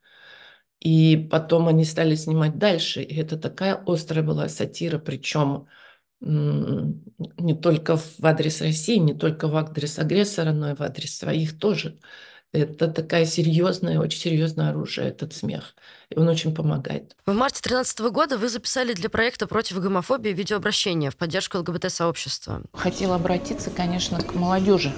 И 0.80 1.16
потом 1.30 1.66
они 1.66 1.84
стали 1.84 2.14
снимать 2.14 2.58
дальше. 2.58 3.02
И 3.02 3.16
это 3.16 3.38
такая 3.38 3.82
острая 3.86 4.24
была 4.24 4.48
сатира, 4.48 4.98
причем 4.98 5.66
не 6.20 7.54
только 7.54 7.96
в 7.96 8.20
адрес 8.22 8.60
России, 8.60 8.96
не 8.96 9.14
только 9.14 9.48
в 9.48 9.56
адрес 9.56 9.98
агрессора, 9.98 10.52
но 10.52 10.70
и 10.70 10.74
в 10.74 10.82
адрес 10.82 11.16
своих 11.16 11.58
тоже. 11.58 11.98
Это 12.52 12.88
такая 12.88 13.26
серьезная, 13.26 14.00
очень 14.00 14.20
серьезное 14.20 14.70
оружие, 14.70 15.08
этот 15.08 15.34
смех. 15.34 15.74
И 16.08 16.18
он 16.18 16.28
очень 16.28 16.54
помогает. 16.54 17.14
В 17.26 17.34
марте 17.34 17.60
2013 17.62 18.00
года 18.10 18.38
вы 18.38 18.48
записали 18.48 18.94
для 18.94 19.10
проекта 19.10 19.46
против 19.46 19.80
гомофобии 19.80 20.30
видеообращение 20.30 21.10
в 21.10 21.16
поддержку 21.16 21.58
ЛГБТ-сообщества. 21.58 22.62
Хотела 22.72 23.16
обратиться, 23.16 23.70
конечно, 23.70 24.18
к 24.20 24.34
молодежи. 24.34 24.94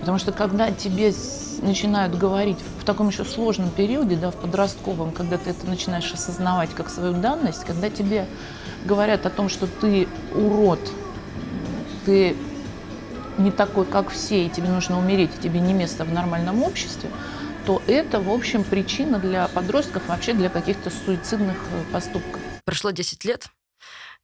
Потому 0.00 0.18
что 0.18 0.32
когда 0.32 0.70
тебе 0.70 1.12
начинают 1.60 2.16
говорить 2.16 2.58
в 2.80 2.84
таком 2.84 3.08
еще 3.08 3.24
сложном 3.24 3.70
периоде, 3.70 4.16
да, 4.16 4.30
в 4.30 4.36
подростковом, 4.36 5.10
когда 5.12 5.36
ты 5.36 5.50
это 5.50 5.66
начинаешь 5.66 6.10
осознавать 6.12 6.70
как 6.74 6.88
свою 6.88 7.14
данность, 7.14 7.64
когда 7.64 7.90
тебе 7.90 8.26
говорят 8.86 9.26
о 9.26 9.30
том, 9.30 9.48
что 9.48 9.66
ты 9.66 10.08
урод, 10.34 10.80
ты 12.06 12.36
не 13.38 13.50
такой, 13.50 13.86
как 13.86 14.10
все, 14.10 14.46
и 14.46 14.50
тебе 14.50 14.68
нужно 14.68 14.98
умереть, 14.98 15.30
и 15.36 15.42
тебе 15.42 15.60
не 15.60 15.72
место 15.72 16.04
в 16.04 16.12
нормальном 16.12 16.62
обществе, 16.62 17.10
то 17.66 17.82
это, 17.86 18.20
в 18.20 18.30
общем, 18.30 18.62
причина 18.64 19.18
для 19.18 19.48
подростков 19.48 20.06
вообще 20.06 20.32
для 20.32 20.48
каких-то 20.48 20.90
суицидных 20.90 21.56
э, 21.56 21.92
поступков. 21.92 22.40
Прошло 22.64 22.92
10 22.92 23.24
лет, 23.24 23.48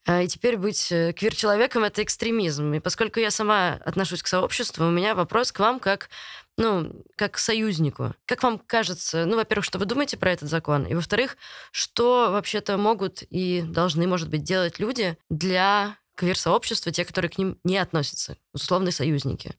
э, 0.07 0.25
и 0.25 0.29
теперь 0.29 0.57
быть 0.57 0.92
э, 0.92 1.12
квир-человеком– 1.12 1.83
это 1.85 2.05
экстремизм. 2.05 2.75
И 2.75 2.81
поскольку 2.81 3.18
я 3.18 3.33
сама 3.33 3.81
отношусь 3.85 4.22
к 4.22 4.29
сообществу, 4.29 4.87
у 4.87 4.90
меня 4.90 5.16
вопрос 5.16 5.51
к 5.51 5.59
вам 5.59 5.81
как, 5.81 6.09
ну, 6.57 6.92
как 7.16 7.37
союзнику. 7.37 8.14
Как 8.27 8.44
вам 8.44 8.61
кажется, 8.61 9.27
ну, 9.27 9.35
во-первых, 9.35 9.64
что 9.64 9.81
вы 9.81 9.87
думаете 9.87 10.16
про 10.16 10.31
этот 10.31 10.48
закон? 10.48 10.87
И, 10.87 10.94
во-вторых, 10.94 11.37
что 11.72 12.31
вообще-то 12.31 12.77
могут 12.77 13.25
и 13.29 13.62
должны, 13.62 14.07
может 14.07 14.31
быть, 14.31 14.44
делать 14.44 14.79
люди 14.79 15.18
для 15.29 15.96
квир-сообщества, 16.14 16.92
те, 16.92 17.05
которые 17.05 17.31
к 17.31 17.38
ним 17.38 17.59
не 17.64 17.79
относятся, 17.79 18.37
условные 18.53 18.92
союзники. 18.92 19.57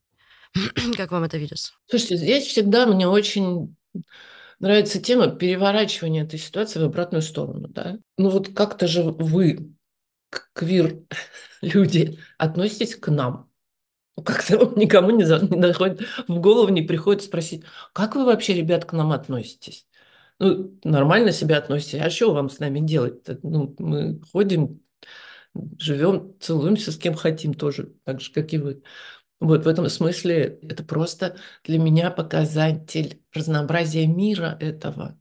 как 0.98 1.12
вам 1.12 1.24
это 1.24 1.38
видится? 1.38 1.74
Слушайте, 1.88 2.18
здесь 2.18 2.46
всегда 2.46 2.86
мне 2.86 3.08
очень 3.08 3.76
нравится 4.60 5.02
тема 5.02 5.28
переворачивания 5.28 6.24
этой 6.24 6.39
ситуации 6.39 6.80
в 6.80 6.84
обратную 6.84 7.22
сторону. 7.22 7.68
Да? 7.68 7.98
Ну 8.18 8.30
вот 8.30 8.54
как-то 8.54 8.88
же 8.88 9.04
вы 9.04 9.74
квир-люди, 10.54 12.20
относитесь 12.38 12.96
к 12.96 13.10
нам. 13.10 13.50
Как-то 14.24 14.74
никому 14.76 15.10
не, 15.10 15.24
за, 15.24 15.39
не 15.39 15.58
находит, 15.58 16.02
в 16.28 16.39
голову 16.39 16.70
не 16.70 16.84
приходит 16.84 17.24
спросить, 17.24 17.63
как 17.94 18.16
вы 18.16 18.26
вообще, 18.26 18.54
ребят, 18.54 18.86
к 18.86 18.94
нам 18.94 19.12
относитесь? 19.12 19.88
Ну, 20.39 20.80
нормально 20.84 21.32
себя 21.32 21.58
относитесь, 21.58 22.00
а 22.02 22.10
что 22.10 22.34
вам 22.34 22.50
с 22.50 22.60
нами 22.60 22.80
делать? 22.80 23.24
Ну, 23.44 23.76
мы 23.80 24.22
ходим, 24.32 24.83
живем, 25.80 26.34
целуемся 26.39 26.92
с 26.92 26.98
кем 26.98 27.13
хотим 27.13 27.54
тоже, 27.54 27.94
так 28.04 28.22
же, 28.22 28.32
как 28.32 28.54
и 28.54 28.58
вы. 28.58 28.84
Вот 29.39 29.66
в 29.66 29.68
этом 29.68 29.89
смысле 29.89 30.60
это 30.62 30.84
просто 30.84 31.38
для 31.63 31.78
меня 31.78 32.12
показатель 32.12 33.22
разнообразия 33.34 34.08
мира 34.08 34.58
этого. 34.60 35.20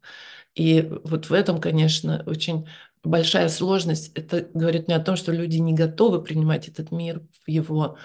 И 0.54 0.82
вот 1.04 1.28
в 1.28 1.32
этом, 1.32 1.60
конечно, 1.60 2.22
очень 2.26 2.68
большая 3.02 3.48
сложность. 3.48 4.12
Это 4.14 4.48
говорит 4.54 4.86
мне 4.86 4.96
о 4.96 5.00
том, 5.00 5.16
что 5.16 5.32
люди 5.32 5.56
не 5.56 5.74
готовы 5.74 6.22
принимать 6.22 6.68
этот 6.68 6.92
мир 6.92 7.22
в 7.44 7.50
его 7.50 7.96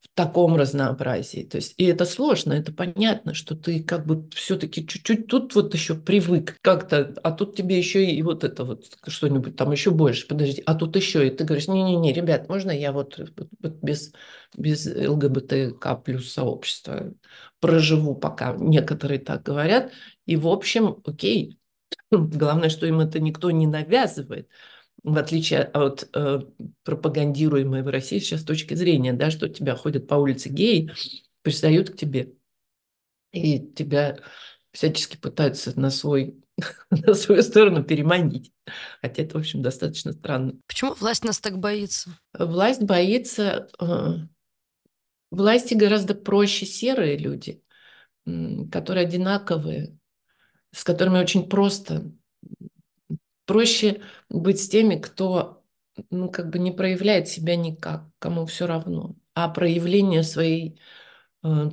в 0.00 0.08
таком 0.14 0.56
разнообразии. 0.56 1.42
То 1.44 1.56
есть, 1.56 1.74
и 1.78 1.84
это 1.84 2.04
сложно, 2.04 2.52
это 2.52 2.72
понятно, 2.72 3.34
что 3.34 3.56
ты 3.56 3.82
как 3.82 4.06
бы 4.06 4.28
все-таки 4.30 4.86
чуть-чуть 4.86 5.26
тут 5.26 5.54
вот 5.54 5.74
еще 5.74 5.94
привык 5.94 6.56
как-то, 6.60 7.14
а 7.22 7.32
тут 7.32 7.56
тебе 7.56 7.78
еще 7.78 8.04
и 8.04 8.22
вот 8.22 8.44
это 8.44 8.64
вот 8.64 8.84
что-нибудь 9.06 9.56
там 9.56 9.72
еще 9.72 9.90
больше, 9.90 10.26
подожди, 10.26 10.62
а 10.66 10.74
тут 10.74 10.96
еще, 10.96 11.26
и 11.26 11.30
ты 11.30 11.44
говоришь, 11.44 11.68
не-не-не, 11.68 12.12
ребят, 12.12 12.48
можно 12.48 12.70
я 12.70 12.92
вот, 12.92 13.18
вот 13.18 13.72
без, 13.82 14.12
без 14.56 14.86
ЛГБТК 14.86 15.96
плюс 15.96 16.32
сообщества 16.32 17.12
проживу, 17.60 18.14
пока 18.14 18.54
некоторые 18.58 19.18
так 19.18 19.42
говорят, 19.42 19.92
и 20.26 20.36
в 20.36 20.46
общем, 20.46 21.02
окей, 21.04 21.58
главное, 22.10 22.68
что 22.68 22.86
им 22.86 23.00
это 23.00 23.18
никто 23.18 23.50
не 23.50 23.66
навязывает, 23.66 24.48
в 25.06 25.18
отличие 25.18 25.62
от 25.62 26.08
э, 26.14 26.40
пропагандируемой 26.82 27.84
в 27.84 27.88
России 27.88 28.18
сейчас 28.18 28.42
точки 28.42 28.74
зрения, 28.74 29.12
да, 29.12 29.30
что 29.30 29.48
тебя 29.48 29.76
ходят 29.76 30.08
по 30.08 30.16
улице 30.16 30.48
геи, 30.48 30.90
пристают 31.42 31.90
к 31.90 31.96
тебе 31.96 32.32
и 33.30 33.60
тебя 33.60 34.18
всячески 34.72 35.16
пытаются 35.16 35.78
на, 35.78 35.90
свой, 35.90 36.42
на 36.90 37.14
свою 37.14 37.42
сторону 37.42 37.84
переманить. 37.84 38.50
Хотя 39.00 39.22
это, 39.22 39.38
в 39.38 39.40
общем, 39.42 39.62
достаточно 39.62 40.12
странно. 40.12 40.54
Почему 40.66 40.94
власть 40.94 41.24
нас 41.24 41.38
так 41.38 41.58
боится? 41.58 42.10
Власть 42.36 42.82
боится... 42.82 43.68
Э, 43.80 44.14
власти 45.30 45.74
гораздо 45.74 46.16
проще 46.16 46.66
серые 46.66 47.16
люди, 47.16 47.62
которые 48.72 49.06
одинаковые, 49.06 49.96
с 50.72 50.82
которыми 50.82 51.20
очень 51.20 51.48
просто 51.48 52.10
проще 53.46 54.02
быть 54.28 54.60
с 54.60 54.68
теми, 54.68 54.96
кто 54.96 55.64
ну, 56.10 56.30
как 56.30 56.50
бы 56.50 56.58
не 56.58 56.72
проявляет 56.72 57.28
себя 57.28 57.56
никак, 57.56 58.04
кому 58.18 58.46
все 58.46 58.66
равно. 58.66 59.16
А 59.34 59.48
проявление 59.48 60.22
своей, 60.22 60.80
э, 61.44 61.70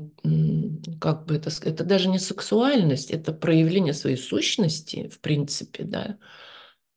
как 1.01 1.25
бы 1.25 1.36
это 1.36 1.49
сказать, 1.49 1.75
это 1.75 1.83
даже 1.83 2.09
не 2.09 2.19
сексуальность, 2.19 3.12
это 3.12 3.33
проявление 3.33 3.93
своей 3.93 4.17
сущности, 4.17 5.09
в 5.09 5.19
принципе, 5.19 5.83
да. 5.83 6.17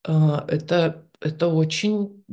Э, 0.04 0.44
это, 0.48 1.08
это 1.20 1.48
очень 1.48 2.24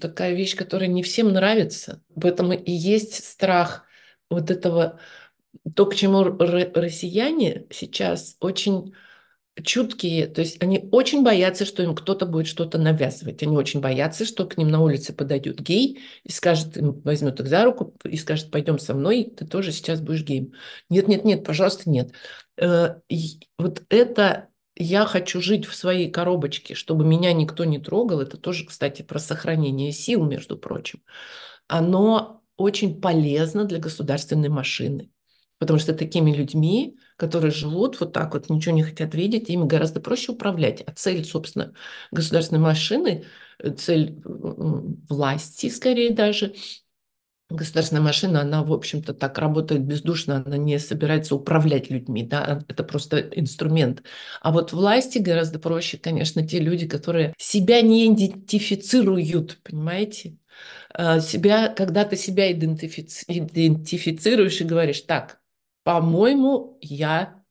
такая 0.00 0.34
вещь, 0.34 0.56
которая 0.56 0.88
не 0.88 1.02
всем 1.02 1.32
нравится. 1.32 2.02
В 2.14 2.26
этом 2.26 2.52
и 2.52 2.72
есть 2.72 3.24
страх 3.24 3.84
вот 4.30 4.50
этого, 4.50 5.00
то, 5.74 5.86
к 5.86 5.94
чему 5.94 6.24
россияне 6.24 7.66
сейчас 7.70 8.36
очень 8.40 8.94
чуткие, 9.62 10.26
то 10.26 10.40
есть 10.40 10.62
они 10.62 10.88
очень 10.92 11.22
боятся, 11.22 11.64
что 11.64 11.82
им 11.82 11.94
кто-то 11.94 12.26
будет 12.26 12.46
что-то 12.46 12.78
навязывать. 12.78 13.42
Они 13.42 13.56
очень 13.56 13.80
боятся, 13.80 14.24
что 14.24 14.46
к 14.46 14.56
ним 14.56 14.68
на 14.68 14.80
улице 14.80 15.12
подойдет 15.12 15.60
гей 15.60 16.00
и 16.24 16.30
скажет, 16.30 16.76
им, 16.76 17.00
возьмет 17.02 17.40
их 17.40 17.46
за 17.48 17.64
руку 17.64 17.94
и 18.04 18.16
скажет, 18.16 18.50
пойдем 18.50 18.78
со 18.78 18.94
мной, 18.94 19.32
ты 19.36 19.46
тоже 19.46 19.72
сейчас 19.72 20.00
будешь 20.00 20.24
геем. 20.24 20.52
Нет, 20.90 21.08
нет, 21.08 21.24
нет, 21.24 21.44
пожалуйста, 21.44 21.90
нет. 21.90 22.12
Э, 22.56 22.96
вот 23.58 23.82
это 23.88 24.48
я 24.76 25.06
хочу 25.06 25.40
жить 25.40 25.66
в 25.66 25.74
своей 25.74 26.10
коробочке, 26.10 26.74
чтобы 26.74 27.04
меня 27.04 27.32
никто 27.32 27.64
не 27.64 27.78
трогал. 27.78 28.20
Это 28.20 28.36
тоже, 28.36 28.64
кстати, 28.64 29.02
про 29.02 29.18
сохранение 29.18 29.92
сил, 29.92 30.24
между 30.24 30.56
прочим. 30.56 31.02
Оно 31.66 32.42
очень 32.56 33.00
полезно 33.00 33.64
для 33.64 33.78
государственной 33.78 34.48
машины. 34.48 35.10
Потому 35.58 35.78
что 35.80 35.92
такими 35.94 36.32
людьми, 36.32 36.96
которые 37.16 37.50
живут 37.50 37.98
вот 38.00 38.12
так 38.12 38.34
вот, 38.34 38.48
ничего 38.48 38.74
не 38.74 38.82
хотят 38.84 39.14
видеть, 39.14 39.48
ими 39.50 39.66
гораздо 39.66 40.00
проще 40.00 40.32
управлять. 40.32 40.82
А 40.86 40.92
цель, 40.92 41.24
собственно, 41.24 41.74
государственной 42.12 42.60
машины, 42.60 43.24
э, 43.58 43.70
цель 43.72 44.20
власти, 44.24 45.68
скорее 45.68 46.10
даже, 46.14 46.54
государственная 47.50 48.02
машина, 48.02 48.42
она, 48.42 48.62
в 48.62 48.72
общем-то, 48.72 49.14
так 49.14 49.38
работает 49.38 49.82
бездушно, 49.82 50.42
она 50.44 50.58
не 50.58 50.78
собирается 50.78 51.34
управлять 51.34 51.90
людьми, 51.90 52.22
да, 52.22 52.62
это 52.68 52.84
просто 52.84 53.20
инструмент. 53.20 54.02
А 54.42 54.52
вот 54.52 54.72
власти 54.72 55.18
гораздо 55.18 55.58
проще, 55.58 55.96
конечно, 55.96 56.46
те 56.46 56.60
люди, 56.60 56.86
которые 56.86 57.34
себя 57.38 57.80
не 57.80 58.06
идентифицируют, 58.06 59.58
понимаете? 59.62 60.36
А, 60.92 61.20
себя, 61.20 61.68
когда 61.68 62.04
ты 62.04 62.16
себя 62.16 62.52
идентифици 62.52 63.24
идентифицируешь 63.28 64.60
и 64.60 64.64
говоришь, 64.64 65.02
так, 65.02 65.40
по-моему, 65.88 66.76
я 66.82 67.42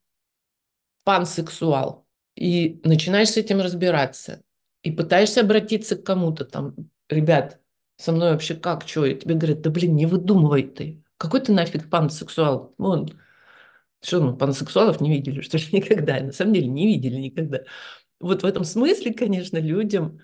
пансексуал. 1.03 2.05
И 2.35 2.79
начинаешь 2.83 3.29
с 3.29 3.37
этим 3.37 3.61
разбираться. 3.61 4.43
И 4.83 4.91
пытаешься 4.91 5.41
обратиться 5.41 5.95
к 5.95 6.03
кому-то 6.03 6.45
там, 6.45 6.75
ребят, 7.09 7.59
со 7.95 8.11
мной 8.11 8.33
вообще 8.33 8.53
как, 8.53 8.87
что? 8.87 9.07
И 9.07 9.17
тебе 9.17 9.33
говорят, 9.33 9.61
да 9.61 9.71
блин, 9.71 9.95
не 9.95 10.05
выдумывай 10.05 10.61
ты. 10.61 11.03
Какой 11.17 11.41
ты 11.41 11.51
нафиг 11.51 11.89
пансексуал? 11.89 12.75
Вон, 12.77 13.09
что 14.03 14.21
мы 14.21 14.37
пансексуалов 14.37 15.01
не 15.01 15.09
видели, 15.09 15.41
что 15.41 15.57
ли, 15.57 15.63
никогда? 15.71 16.19
На 16.19 16.31
самом 16.31 16.53
деле 16.53 16.67
не 16.67 16.85
видели 16.85 17.15
никогда. 17.15 17.61
Вот 18.19 18.43
в 18.43 18.45
этом 18.45 18.65
смысле, 18.65 19.15
конечно, 19.15 19.57
людям 19.57 20.19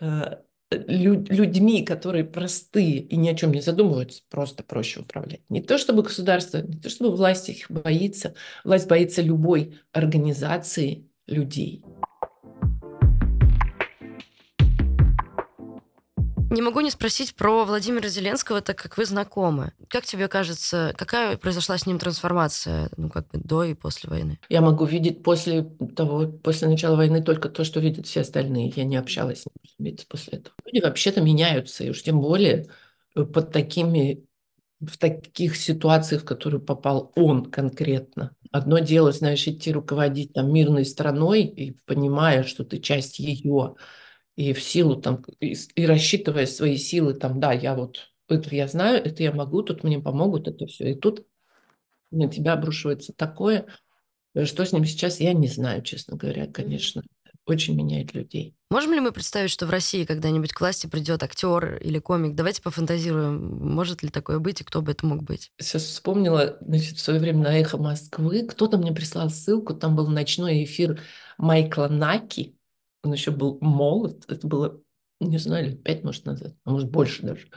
э, 0.00 0.36
людьми, 0.70 1.84
которые 1.84 2.24
простые 2.24 2.98
и 2.98 3.16
ни 3.16 3.28
о 3.28 3.34
чем 3.34 3.52
не 3.52 3.60
задумываются, 3.60 4.22
просто 4.28 4.64
проще 4.64 5.00
управлять. 5.00 5.42
Не 5.48 5.60
то 5.60 5.78
чтобы 5.78 6.02
государство, 6.02 6.58
не 6.58 6.78
то 6.78 6.90
чтобы 6.90 7.14
власть 7.14 7.48
их 7.48 7.70
боится. 7.70 8.34
Власть 8.64 8.88
боится 8.88 9.22
любой 9.22 9.78
организации 9.92 11.08
людей. 11.26 11.82
Не 16.56 16.62
могу 16.62 16.80
не 16.80 16.90
спросить 16.90 17.34
про 17.34 17.66
Владимира 17.66 18.08
Зеленского, 18.08 18.62
так 18.62 18.78
как 18.78 18.96
вы 18.96 19.04
знакомы. 19.04 19.74
Как 19.90 20.06
тебе 20.06 20.26
кажется, 20.26 20.94
какая 20.96 21.36
произошла 21.36 21.76
с 21.76 21.84
ним 21.84 21.98
трансформация, 21.98 22.88
ну, 22.96 23.10
как 23.10 23.28
бы 23.28 23.38
до 23.44 23.62
и 23.62 23.74
после 23.74 24.08
войны? 24.08 24.40
Я 24.48 24.62
могу 24.62 24.86
видеть 24.86 25.22
после 25.22 25.64
того, 25.94 26.26
после 26.26 26.68
начала 26.68 26.96
войны 26.96 27.22
только 27.22 27.50
то, 27.50 27.62
что 27.62 27.78
видят 27.80 28.06
все 28.06 28.22
остальные. 28.22 28.72
Я 28.74 28.84
не 28.84 28.96
общалась 28.96 29.42
с 29.42 29.78
ним 29.78 29.98
после 30.08 30.38
этого. 30.38 30.54
Люди 30.64 30.82
вообще-то 30.82 31.20
меняются, 31.20 31.84
и 31.84 31.90
уж 31.90 32.02
тем 32.02 32.22
более 32.22 32.70
э, 33.14 33.24
под 33.24 33.52
такими 33.52 34.24
в 34.80 34.96
таких 34.96 35.56
ситуациях, 35.56 36.22
в 36.22 36.24
которые 36.24 36.62
попал 36.62 37.12
он 37.16 37.50
конкретно. 37.50 38.34
Одно 38.50 38.78
дело, 38.78 39.12
знаешь, 39.12 39.46
идти 39.46 39.72
руководить 39.72 40.32
там 40.32 40.50
мирной 40.50 40.86
страной 40.86 41.42
и 41.42 41.76
понимая, 41.84 42.44
что 42.44 42.64
ты 42.64 42.78
часть 42.78 43.18
ее, 43.18 43.74
и 44.36 44.52
в 44.52 44.62
силу 44.62 44.96
там, 44.96 45.24
и, 45.40 45.56
и 45.74 45.86
рассчитывая 45.86 46.46
свои 46.46 46.76
силы, 46.76 47.14
там, 47.14 47.40
да, 47.40 47.52
я 47.52 47.74
вот, 47.74 48.12
это 48.28 48.54
я 48.54 48.68
знаю, 48.68 49.02
это 49.04 49.22
я 49.22 49.32
могу, 49.32 49.62
тут 49.62 49.82
мне 49.82 49.98
помогут, 49.98 50.46
это 50.46 50.66
все. 50.66 50.92
И 50.92 50.94
тут 50.94 51.26
на 52.10 52.28
тебя 52.28 52.52
обрушивается 52.52 53.12
такое, 53.12 53.66
э, 54.34 54.44
что 54.44 54.64
с 54.64 54.72
ним 54.72 54.84
сейчас, 54.84 55.20
я 55.20 55.32
не 55.32 55.48
знаю, 55.48 55.82
честно 55.82 56.16
говоря, 56.16 56.46
конечно. 56.46 57.02
Очень 57.46 57.76
меняет 57.76 58.12
людей. 58.12 58.56
Можем 58.70 58.92
ли 58.92 58.98
мы 58.98 59.12
представить, 59.12 59.52
что 59.52 59.66
в 59.66 59.70
России 59.70 60.04
когда-нибудь 60.04 60.52
к 60.52 60.60
власти 60.60 60.88
придет 60.88 61.22
актер 61.22 61.76
или 61.76 62.00
комик? 62.00 62.34
Давайте 62.34 62.60
пофантазируем, 62.60 63.72
может 63.72 64.02
ли 64.02 64.08
такое 64.08 64.40
быть 64.40 64.60
и 64.60 64.64
кто 64.64 64.82
бы 64.82 64.90
это 64.90 65.06
мог 65.06 65.22
быть? 65.22 65.52
Сейчас 65.60 65.84
вспомнила, 65.84 66.58
значит, 66.60 66.96
в 66.96 67.00
свое 67.00 67.20
время 67.20 67.44
на 67.44 67.56
«Эхо 67.56 67.78
Москвы» 67.78 68.42
кто-то 68.42 68.78
мне 68.78 68.92
прислал 68.92 69.30
ссылку, 69.30 69.74
там 69.74 69.94
был 69.94 70.08
ночной 70.08 70.64
эфир 70.64 71.00
Майкла 71.38 71.86
Наки, 71.86 72.55
он 73.02 73.12
еще 73.12 73.30
был 73.30 73.58
молод, 73.60 74.24
это 74.28 74.46
было, 74.46 74.80
не 75.20 75.38
знаю, 75.38 75.66
лет 75.66 75.82
пять, 75.82 76.04
может, 76.04 76.24
назад, 76.24 76.54
а 76.64 76.70
может, 76.70 76.90
больше 76.90 77.22
даже. 77.22 77.48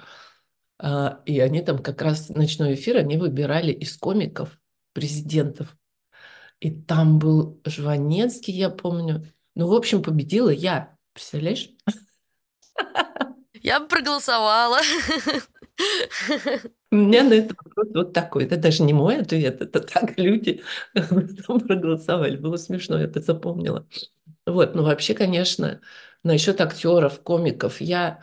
А, 0.77 1.21
и 1.25 1.39
они 1.39 1.61
там 1.61 1.79
как 1.79 2.01
раз 2.01 2.29
ночной 2.29 2.75
эфир, 2.75 2.97
они 2.97 3.17
выбирали 3.17 3.71
из 3.71 3.97
комиков 3.97 4.59
президентов. 4.93 5.75
И 6.59 6.71
там 6.71 7.19
был 7.19 7.61
Жванецкий, 7.65 8.53
я 8.53 8.69
помню. 8.69 9.25
Ну, 9.55 9.67
в 9.67 9.73
общем, 9.73 10.03
победила 10.03 10.49
я. 10.49 10.95
Представляешь? 11.13 11.69
Я 13.61 13.79
бы 13.79 13.87
проголосовала. 13.87 14.79
У 16.91 16.95
меня 16.95 17.23
на 17.23 17.33
этот 17.33 17.57
вопрос 17.57 17.87
вот 17.93 18.13
такой. 18.13 18.45
Это 18.45 18.57
даже 18.57 18.83
не 18.83 18.93
мой 18.93 19.17
ответ, 19.17 19.61
это 19.61 19.79
так 19.79 20.17
люди 20.17 20.63
там 20.93 21.59
проголосовали. 21.59 22.37
Было 22.37 22.57
смешно, 22.57 22.97
я 22.97 23.05
это 23.05 23.21
запомнила. 23.21 23.87
Вот, 24.51 24.75
ну 24.75 24.83
вообще, 24.83 25.13
конечно, 25.13 25.81
насчет 26.23 26.61
актеров, 26.61 27.21
комиков, 27.21 27.81
я 27.81 28.21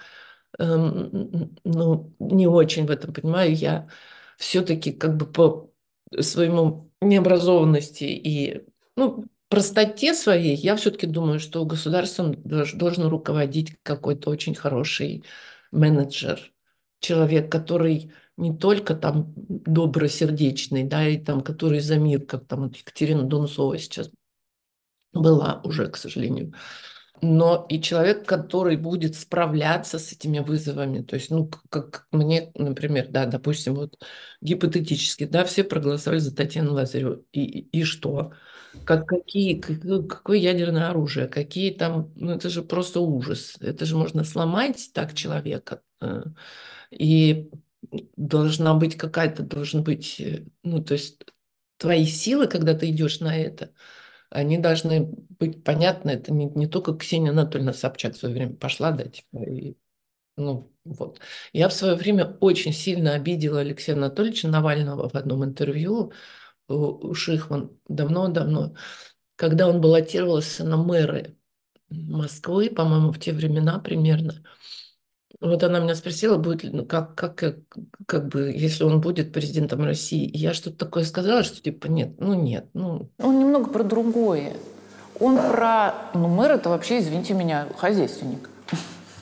эм, 0.58 1.56
ну, 1.64 2.14
не 2.18 2.46
очень 2.46 2.86
в 2.86 2.90
этом 2.90 3.12
понимаю. 3.12 3.54
Я 3.54 3.88
все-таки 4.38 4.92
как 4.92 5.16
бы 5.16 5.26
по 5.26 5.72
своему 6.20 6.90
необразованности 7.00 8.04
и 8.04 8.66
ну, 8.96 9.24
простоте 9.48 10.14
своей, 10.14 10.56
я 10.56 10.76
все-таки 10.76 11.06
думаю, 11.06 11.40
что 11.40 11.64
государством 11.64 12.34
должен 12.42 13.06
руководить 13.08 13.76
какой-то 13.82 14.30
очень 14.30 14.54
хороший 14.54 15.24
менеджер, 15.72 16.52
человек, 17.00 17.50
который 17.50 18.12
не 18.36 18.54
только 18.56 18.94
там 18.94 19.32
добросердечный, 19.36 20.84
да, 20.84 21.06
и 21.08 21.18
там, 21.18 21.42
который 21.42 21.80
за 21.80 21.98
мир, 21.98 22.20
как 22.24 22.46
там 22.46 22.64
вот 22.64 22.76
Екатерина 22.76 23.22
Дунцова 23.22 23.78
сейчас 23.78 24.10
была 25.20 25.60
уже, 25.64 25.88
к 25.88 25.96
сожалению, 25.96 26.52
но 27.22 27.66
и 27.68 27.80
человек, 27.80 28.26
который 28.26 28.76
будет 28.76 29.14
справляться 29.16 29.98
с 29.98 30.12
этими 30.12 30.38
вызовами. 30.40 31.02
То 31.02 31.16
есть, 31.16 31.30
ну, 31.30 31.46
как, 31.48 31.90
как 31.90 32.06
мне, 32.12 32.50
например, 32.54 33.08
да, 33.08 33.26
допустим, 33.26 33.74
вот 33.74 33.98
гипотетически, 34.40 35.24
да, 35.24 35.44
все 35.44 35.64
проголосовали 35.64 36.18
за 36.18 36.34
Татьяну 36.34 36.74
Лазареву. 36.74 37.24
И, 37.32 37.60
и 37.60 37.84
что? 37.84 38.32
Как, 38.84 39.06
какие, 39.06 39.60
какое 39.60 40.38
ядерное 40.38 40.90
оружие? 40.90 41.28
Какие 41.28 41.72
там... 41.72 42.12
Ну, 42.16 42.32
это 42.32 42.50
же 42.50 42.62
просто 42.62 43.00
ужас. 43.00 43.56
Это 43.60 43.86
же 43.86 43.96
можно 43.96 44.22
сломать 44.24 44.90
так 44.92 45.14
человека. 45.14 45.80
Э, 46.00 46.24
и 46.90 47.50
должна 48.16 48.74
быть 48.74 48.96
какая-то, 48.96 49.42
должен 49.42 49.82
быть... 49.82 50.20
Э, 50.20 50.44
ну, 50.62 50.82
то 50.84 50.92
есть 50.92 51.24
твои 51.78 52.04
силы, 52.04 52.46
когда 52.46 52.74
ты 52.74 52.90
идешь 52.90 53.20
на 53.20 53.34
это– 53.36 53.70
они 54.36 54.58
должны 54.58 55.08
быть 55.38 55.64
понятны. 55.64 56.10
Это 56.10 56.32
не, 56.32 56.46
не 56.46 56.66
только 56.66 56.94
Ксения 56.94 57.30
Анатольевна 57.30 57.72
Собчак 57.72 58.14
в 58.14 58.18
свое 58.18 58.34
время 58.34 58.54
пошла, 58.54 58.92
да, 58.92 59.04
типа, 59.04 59.42
и, 59.44 59.76
ну, 60.36 60.72
вот. 60.84 61.20
Я 61.52 61.68
в 61.68 61.72
свое 61.72 61.94
время 61.94 62.36
очень 62.40 62.72
сильно 62.72 63.14
обидела 63.14 63.60
Алексея 63.60 63.96
Анатольевича 63.96 64.48
Навального 64.48 65.08
в 65.08 65.14
одном 65.14 65.44
интервью 65.44 66.12
у 66.68 67.14
Шихман 67.14 67.78
давно-давно, 67.88 68.74
когда 69.36 69.68
он 69.68 69.80
баллотировался 69.80 70.64
на 70.64 70.76
мэры 70.76 71.36
Москвы, 71.88 72.68
по-моему, 72.70 73.12
в 73.12 73.20
те 73.20 73.32
времена 73.32 73.78
примерно– 73.78 74.44
вот 75.40 75.62
она 75.62 75.80
меня 75.80 75.94
спросила, 75.94 76.38
будет 76.38 76.64
ли, 76.64 76.70
ну, 76.70 76.84
как, 76.84 77.14
как, 77.14 77.34
как, 77.34 77.56
как 78.06 78.28
бы, 78.28 78.52
если 78.56 78.84
он 78.84 79.00
будет 79.00 79.32
президентом 79.32 79.84
России. 79.84 80.24
И 80.24 80.38
я 80.38 80.54
что-то 80.54 80.78
такое 80.78 81.04
сказала, 81.04 81.42
что 81.42 81.60
типа 81.60 81.86
нет, 81.86 82.18
ну 82.18 82.34
нет, 82.34 82.66
ну. 82.72 83.08
Он 83.18 83.38
немного 83.38 83.70
про 83.70 83.82
другое. 83.82 84.54
Он 85.18 85.38
про, 85.38 85.94
ну 86.14 86.28
мэр 86.28 86.52
это 86.52 86.68
вообще, 86.68 87.00
извините 87.00 87.34
меня, 87.34 87.66
хозяйственник. 87.76 88.48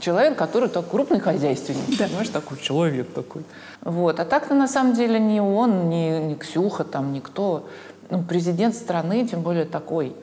Человек, 0.00 0.36
который 0.36 0.68
так 0.68 0.88
крупный 0.90 1.18
хозяйственник. 1.18 1.98
Да. 1.98 2.06
Понимаешь, 2.06 2.28
такой 2.28 2.58
человек 2.58 3.12
такой. 3.14 3.42
Вот. 3.80 4.20
А 4.20 4.24
так-то 4.24 4.54
на 4.54 4.68
самом 4.68 4.94
деле 4.94 5.18
не 5.18 5.40
он, 5.40 5.88
не, 5.88 6.20
не 6.20 6.34
Ксюха, 6.34 6.84
там, 6.84 7.12
никто. 7.12 7.68
Ну, 8.10 8.22
президент 8.22 8.74
страны, 8.74 9.26
тем 9.26 9.40
более 9.42 9.64
такой. 9.64 10.14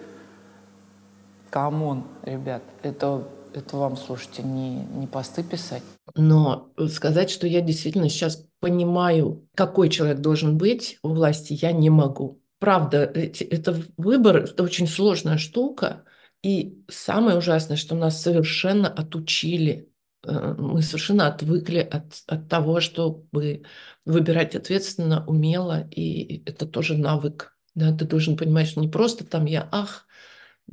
Come 1.49 1.80
on, 1.80 2.03
ребят, 2.23 2.61
это 2.83 3.23
это 3.53 3.77
вам, 3.77 3.97
слушайте, 3.97 4.43
не, 4.43 4.83
не 4.83 5.07
посты 5.07 5.43
писать. 5.43 5.83
Но 6.15 6.71
сказать, 6.89 7.29
что 7.29 7.47
я 7.47 7.61
действительно 7.61 8.09
сейчас 8.09 8.45
понимаю, 8.59 9.47
какой 9.55 9.89
человек 9.89 10.19
должен 10.19 10.57
быть 10.57 10.97
у 11.03 11.09
власти, 11.09 11.57
я 11.59 11.71
не 11.71 11.89
могу. 11.89 12.41
Правда, 12.59 12.99
это 12.99 13.83
выбор, 13.97 14.37
это 14.37 14.63
очень 14.63 14.87
сложная 14.87 15.37
штука. 15.37 16.03
И 16.43 16.83
самое 16.89 17.37
ужасное, 17.37 17.77
что 17.77 17.95
нас 17.95 18.21
совершенно 18.21 18.87
отучили, 18.87 19.89
э, 20.23 20.55
мы 20.57 20.81
совершенно 20.81 21.27
отвыкли 21.27 21.79
от, 21.79 22.21
от 22.27 22.49
того, 22.49 22.79
чтобы 22.79 23.63
выбирать 24.05 24.55
ответственно, 24.55 25.25
умело, 25.25 25.87
и 25.89 26.43
это 26.45 26.65
тоже 26.65 26.97
навык. 26.97 27.57
Да, 27.73 27.95
ты 27.95 28.05
должен 28.05 28.37
понимать, 28.37 28.67
что 28.67 28.81
не 28.81 28.89
просто 28.89 29.25
там 29.25 29.45
я, 29.45 29.67
ах, 29.71 30.05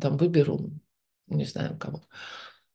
там 0.00 0.16
выберу, 0.16 0.70
не 1.26 1.44
знаю 1.44 1.76
кого, 1.78 2.02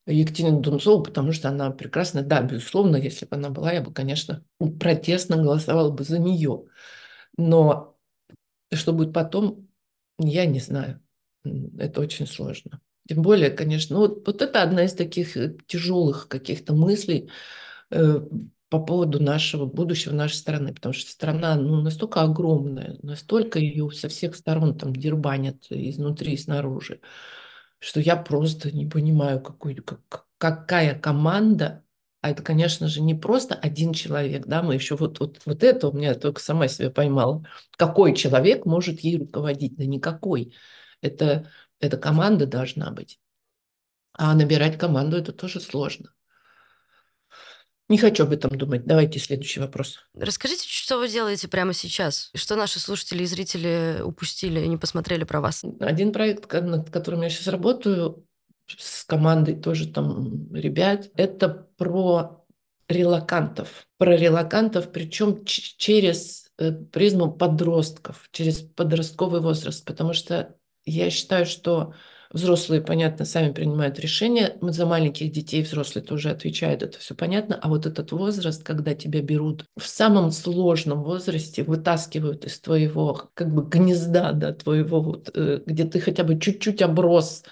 Екатерину 0.05 0.59
Дунцову, 0.59 1.03
потому 1.03 1.31
что 1.31 1.49
она 1.49 1.71
прекрасная. 1.71 2.23
Да, 2.23 2.41
безусловно, 2.41 2.97
если 2.97 3.25
бы 3.25 3.35
она 3.35 3.49
была, 3.49 3.71
я 3.71 3.81
бы, 3.81 3.93
конечно, 3.93 4.43
протестно 4.79 5.37
голосовала 5.37 5.91
бы 5.91 6.03
за 6.03 6.19
нее. 6.19 6.65
Но 7.37 7.97
что 8.71 8.93
будет 8.93 9.13
потом, 9.13 9.67
я 10.19 10.45
не 10.45 10.59
знаю. 10.59 11.01
Это 11.77 12.01
очень 12.01 12.27
сложно. 12.27 12.81
Тем 13.07 13.21
более, 13.21 13.49
конечно, 13.49 13.97
вот, 13.97 14.25
вот 14.25 14.41
это 14.41 14.61
одна 14.61 14.85
из 14.85 14.93
таких 14.93 15.35
э, 15.35 15.57
тяжелых 15.67 16.29
каких-то 16.29 16.73
мыслей 16.73 17.29
э, 17.91 18.21
по 18.69 18.79
поводу 18.79 19.21
нашего 19.21 19.65
будущего 19.65 20.13
нашей 20.13 20.35
страны, 20.35 20.73
потому 20.73 20.93
что 20.93 21.11
страна 21.11 21.55
ну, 21.55 21.81
настолько 21.81 22.21
огромная, 22.21 22.97
настолько 23.03 23.59
ее 23.59 23.91
со 23.91 24.07
всех 24.07 24.35
сторон 24.35 24.77
там 24.77 24.95
дербанят 24.95 25.67
изнутри 25.69 26.33
и 26.33 26.37
снаружи 26.37 27.01
что 27.83 27.99
я 27.99 28.15
просто 28.15 28.71
не 28.71 28.85
понимаю, 28.85 29.41
какой, 29.41 29.75
как, 29.75 30.25
какая 30.37 30.97
команда, 30.97 31.83
а 32.21 32.29
это, 32.29 32.41
конечно 32.41 32.87
же, 32.87 33.01
не 33.01 33.13
просто 33.13 33.55
один 33.55 33.91
человек, 33.91 34.45
да, 34.45 34.63
мы 34.63 34.75
еще 34.75 34.95
вот, 34.95 35.19
вот, 35.19 35.41
вот 35.45 35.63
это 35.63 35.89
у 35.89 35.91
меня 35.91 36.15
только 36.15 36.39
сама 36.39 36.69
себе 36.69 36.89
поймала. 36.89 37.45
Какой 37.75 38.15
человек 38.15 38.65
может 38.65 39.01
ей 39.01 39.17
руководить? 39.17 39.75
Да 39.75 39.83
никакой. 39.85 40.55
Это, 41.01 41.51
это 41.81 41.97
команда 41.97 42.47
должна 42.47 42.89
быть. 42.91 43.19
А 44.13 44.33
набирать 44.33 44.77
команду 44.77 45.17
это 45.17 45.33
тоже 45.33 45.59
сложно. 45.59 46.13
Не 47.93 47.99
хочу 47.99 48.23
об 48.23 48.31
этом 48.31 48.57
думать. 48.57 48.85
Давайте 48.85 49.19
следующий 49.19 49.59
вопрос. 49.59 49.99
Расскажите, 50.15 50.65
что 50.67 50.97
вы 50.97 51.07
делаете 51.07 51.47
прямо 51.47 51.73
сейчас? 51.73 52.31
Что 52.33 52.55
наши 52.55 52.79
слушатели 52.79 53.21
и 53.21 53.27
зрители 53.27 54.01
упустили 54.03 54.61
и 54.61 54.67
не 54.67 54.77
посмотрели 54.77 55.25
про 55.25 55.41
вас? 55.41 55.63
Один 55.79 56.11
проект, 56.11 56.51
над 56.51 56.89
которым 56.89 57.21
я 57.21 57.29
сейчас 57.29 57.49
работаю, 57.49 58.25
с 58.65 59.03
командой 59.03 59.53
тоже 59.53 59.87
там 59.87 60.51
ребят, 60.55 61.11
это 61.13 61.67
про 61.77 62.43
релакантов. 62.89 63.85
Про 63.99 64.17
релакантов, 64.17 64.91
причем 64.91 65.45
через 65.45 66.51
э, 66.57 66.71
призму 66.71 67.31
подростков, 67.31 68.27
через 68.31 68.61
подростковый 68.61 69.39
возраст, 69.39 69.85
потому 69.85 70.13
что 70.13 70.55
я 70.83 71.11
считаю, 71.11 71.45
что 71.45 71.93
Взрослые, 72.33 72.81
понятно, 72.81 73.25
сами 73.25 73.53
принимают 73.53 73.99
решения. 73.99 74.57
За 74.61 74.87
маленьких 74.87 75.31
детей 75.31 75.61
взрослые 75.61 76.03
тоже 76.03 76.31
отвечают, 76.31 76.81
это 76.81 76.97
все 76.97 77.13
понятно. 77.13 77.59
А 77.61 77.69
вот 77.69 77.85
этот 77.85 78.11
возраст, 78.11 78.63
когда 78.63 78.95
тебя 78.95 79.21
берут 79.21 79.65
в 79.77 79.85
самом 79.85 80.31
сложном 80.31 81.03
возрасте, 81.03 81.63
вытаскивают 81.63 82.45
из 82.45 82.59
твоего 82.59 83.29
как 83.35 83.53
бы 83.53 83.63
гнезда, 83.63 84.31
да, 84.31 84.51
твоего 84.51 84.99
вот, 85.01 85.29
э, 85.35 85.61
где 85.67 85.85
ты 85.85 85.99
хотя 85.99 86.23
бы 86.23 86.39
чуть-чуть 86.39 86.81
оброс 86.81 87.43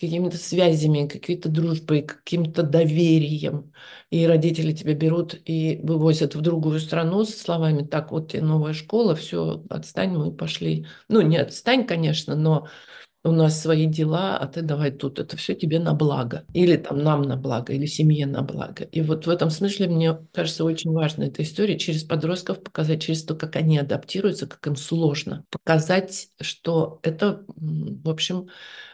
какими-то 0.00 0.38
связями, 0.38 1.06
какой-то 1.06 1.48
дружбой, 1.50 2.02
каким-то 2.02 2.62
доверием. 2.62 3.72
И 4.10 4.26
родители 4.26 4.72
тебя 4.72 4.94
берут 4.94 5.36
и 5.44 5.78
вывозят 5.82 6.34
в 6.34 6.40
другую 6.40 6.80
страну 6.80 7.24
со 7.24 7.38
словами, 7.38 7.84
так, 7.86 8.10
вот 8.12 8.32
тебе 8.32 8.42
новая 8.42 8.72
школа, 8.72 9.14
все, 9.14 9.62
отстань, 9.70 10.10
мы 10.16 10.32
пошли. 10.32 10.86
Ну, 11.08 11.20
не 11.20 11.36
отстань, 11.36 11.86
конечно, 11.86 12.34
но 12.34 12.66
у 13.24 13.30
нас 13.30 13.60
свои 13.60 13.86
дела, 13.86 14.36
а 14.36 14.46
ты 14.46 14.62
давай 14.62 14.90
тут. 14.90 15.18
Это 15.18 15.36
все 15.36 15.54
тебе 15.54 15.78
на 15.78 15.94
благо. 15.94 16.44
Или 16.54 16.76
там 16.76 16.98
нам 16.98 17.22
на 17.22 17.36
благо, 17.36 17.72
или 17.72 17.86
семье 17.86 18.26
на 18.26 18.42
благо. 18.42 18.84
И 18.84 19.00
вот 19.00 19.26
в 19.26 19.30
этом 19.30 19.50
смысле 19.50 19.88
мне 19.88 20.18
кажется 20.32 20.64
очень 20.64 20.90
важно 20.92 21.24
эта 21.24 21.42
история 21.42 21.78
через 21.78 22.02
подростков 22.02 22.62
показать, 22.62 23.02
через 23.02 23.24
то, 23.24 23.34
как 23.36 23.56
они 23.56 23.78
адаптируются, 23.78 24.46
как 24.46 24.66
им 24.66 24.76
сложно. 24.76 25.44
Показать, 25.50 26.28
что 26.40 26.98
это, 27.02 27.44
в 27.56 28.08
общем, 28.08 28.48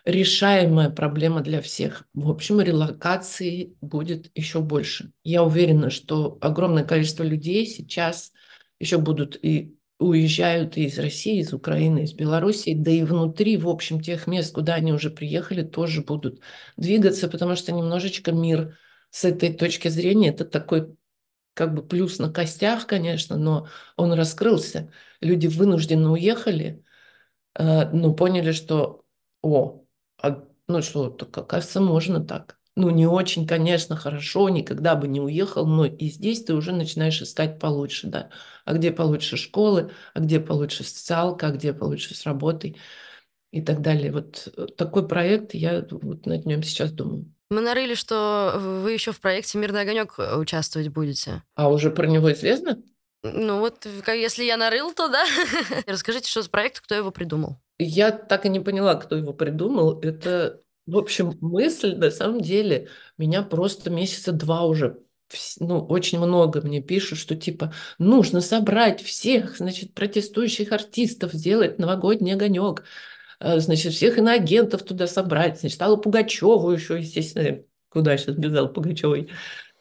решаемая 0.05 0.91
проблема 0.91 1.41
для 1.41 1.63
всех. 1.63 2.05
В 2.13 2.31
общем, 2.31 2.61
релокации 2.61 3.77
будет 3.81 4.31
еще 4.35 4.61
больше. 4.61 5.13
Я 5.25 5.43
уверена, 5.43 5.89
что 5.89 6.37
огромное 6.41 6.85
количество 6.85 7.23
людей 7.23 7.67
сейчас 7.67 8.33
еще 8.79 8.99
будут 8.99 9.39
и 9.43 9.78
уезжают 9.99 10.77
из 10.77 10.99
России, 10.99 11.41
из 11.41 11.53
Украины, 11.53 12.05
из 12.05 12.13
Белоруссии, 12.13 12.75
да 12.75 12.91
и 12.91 13.03
внутри, 13.03 13.57
в 13.57 13.69
общем, 13.69 14.01
тех 14.01 14.27
мест, 14.27 14.55
куда 14.55 14.75
они 14.75 14.93
уже 14.93 15.11
приехали, 15.11 15.63
тоже 15.63 16.03
будут 16.03 16.41
двигаться, 16.77 17.29
потому 17.29 17.57
что 17.57 17.73
немножечко 17.73 18.33
мир 18.33 18.79
с 19.11 19.25
этой 19.25 19.53
точки 19.53 19.89
зрения, 19.89 20.29
это 20.29 20.45
такой 20.45 20.97
как 21.55 21.75
бы 21.75 21.83
плюс 21.83 22.19
на 22.21 22.33
костях, 22.33 22.87
конечно, 22.87 23.37
но 23.37 23.69
он 23.97 24.13
раскрылся. 24.13 24.93
Люди 25.21 25.49
вынужденно 25.49 26.13
уехали, 26.13 26.85
э, 27.55 27.91
но 27.91 28.15
поняли, 28.15 28.53
что, 28.53 29.05
о, 29.43 29.85
а, 30.23 30.45
ну 30.69 30.83
что, 30.83 31.07
оказывается, 31.07 31.81
можно 31.81 32.25
так 32.25 32.58
ну, 32.79 32.91
не 32.91 33.07
очень, 33.07 33.47
конечно, 33.47 33.97
хорошо, 33.97 34.49
никогда 34.49 34.95
бы 34.95 35.09
не 35.09 35.21
уехал, 35.21 35.67
но 35.67 35.85
и 35.85 36.07
здесь 36.09 36.45
ты 36.45 36.55
уже 36.55 36.73
начинаешь 36.73 37.21
искать 37.21 37.59
получше, 37.59 38.07
да. 38.07 38.31
А 38.65 38.75
где 38.75 38.93
получше 38.93 39.37
школы, 39.37 39.91
а 40.15 40.21
где 40.21 40.41
получше 40.41 40.85
социалка, 40.85 41.49
а 41.49 41.51
где 41.51 41.73
получше 41.73 42.15
с 42.15 42.25
работой. 42.25 42.77
и 43.51 43.63
так 43.63 43.81
далее. 43.81 44.13
Вот 44.13 44.49
э, 44.57 44.67
такой 44.77 45.09
проект, 45.09 45.55
я 45.55 45.85
вот 45.91 46.27
над 46.27 46.47
нем 46.47 46.63
сейчас 46.63 46.93
думаю. 46.93 47.27
Мы 47.51 47.63
нарыли, 47.63 47.95
что 47.95 48.55
вы 48.59 48.93
еще 48.93 49.13
в 49.13 49.21
проекте 49.21 49.59
«Мирный 49.59 49.81
огонек» 49.81 50.19
участвовать 50.19 50.89
будете. 50.89 51.43
А 51.55 51.71
уже 51.71 51.91
про 51.91 52.07
него 52.07 52.31
известно? 52.33 52.83
Ну 53.23 53.59
вот, 53.59 53.87
если 54.07 54.45
я 54.45 54.57
нарыл, 54.57 54.93
то 54.93 55.09
да. 55.09 55.25
Расскажите, 55.87 56.31
что 56.31 56.43
за 56.43 56.51
проект, 56.51 56.81
кто 56.81 56.95
его 56.95 57.11
придумал? 57.11 57.59
Я 57.79 58.11
так 58.13 58.45
и 58.45 58.49
не 58.49 58.61
поняла, 58.61 58.95
кто 58.97 59.17
его 59.17 59.33
придумал. 59.33 59.99
Это, 60.01 60.61
в 60.89 60.97
общем, 60.97 61.37
мысль, 61.41 61.95
на 61.97 62.11
самом 62.11 62.41
деле, 62.41 62.89
меня 63.19 63.43
просто 63.43 63.91
месяца 63.91 64.33
два 64.33 64.65
уже 64.65 64.99
ну, 65.61 65.81
очень 65.85 66.19
много 66.19 66.63
мне 66.63 66.81
пишут, 66.81 67.19
что 67.19 67.37
типа 67.37 67.75
нужно 67.99 68.41
собрать 68.41 69.03
всех, 69.03 69.59
значит, 69.59 69.93
протестующих 69.93 70.73
артистов, 70.73 71.33
сделать 71.35 71.79
новогодний 71.79 72.33
огонек, 72.33 72.85
э, 73.41 73.61
значит, 73.61 73.93
всех 73.93 74.19
иноагентов 74.19 74.83
туда 74.85 75.07
собрать, 75.07 75.61
значит, 75.61 75.81
Аллу 75.83 75.99
Пугачеву 75.99 76.71
еще, 76.71 76.99
естественно, 76.99 77.63
куда 77.91 78.17
сейчас 78.17 78.37
бежал 78.37 78.73
Пугачевой, 78.73 79.31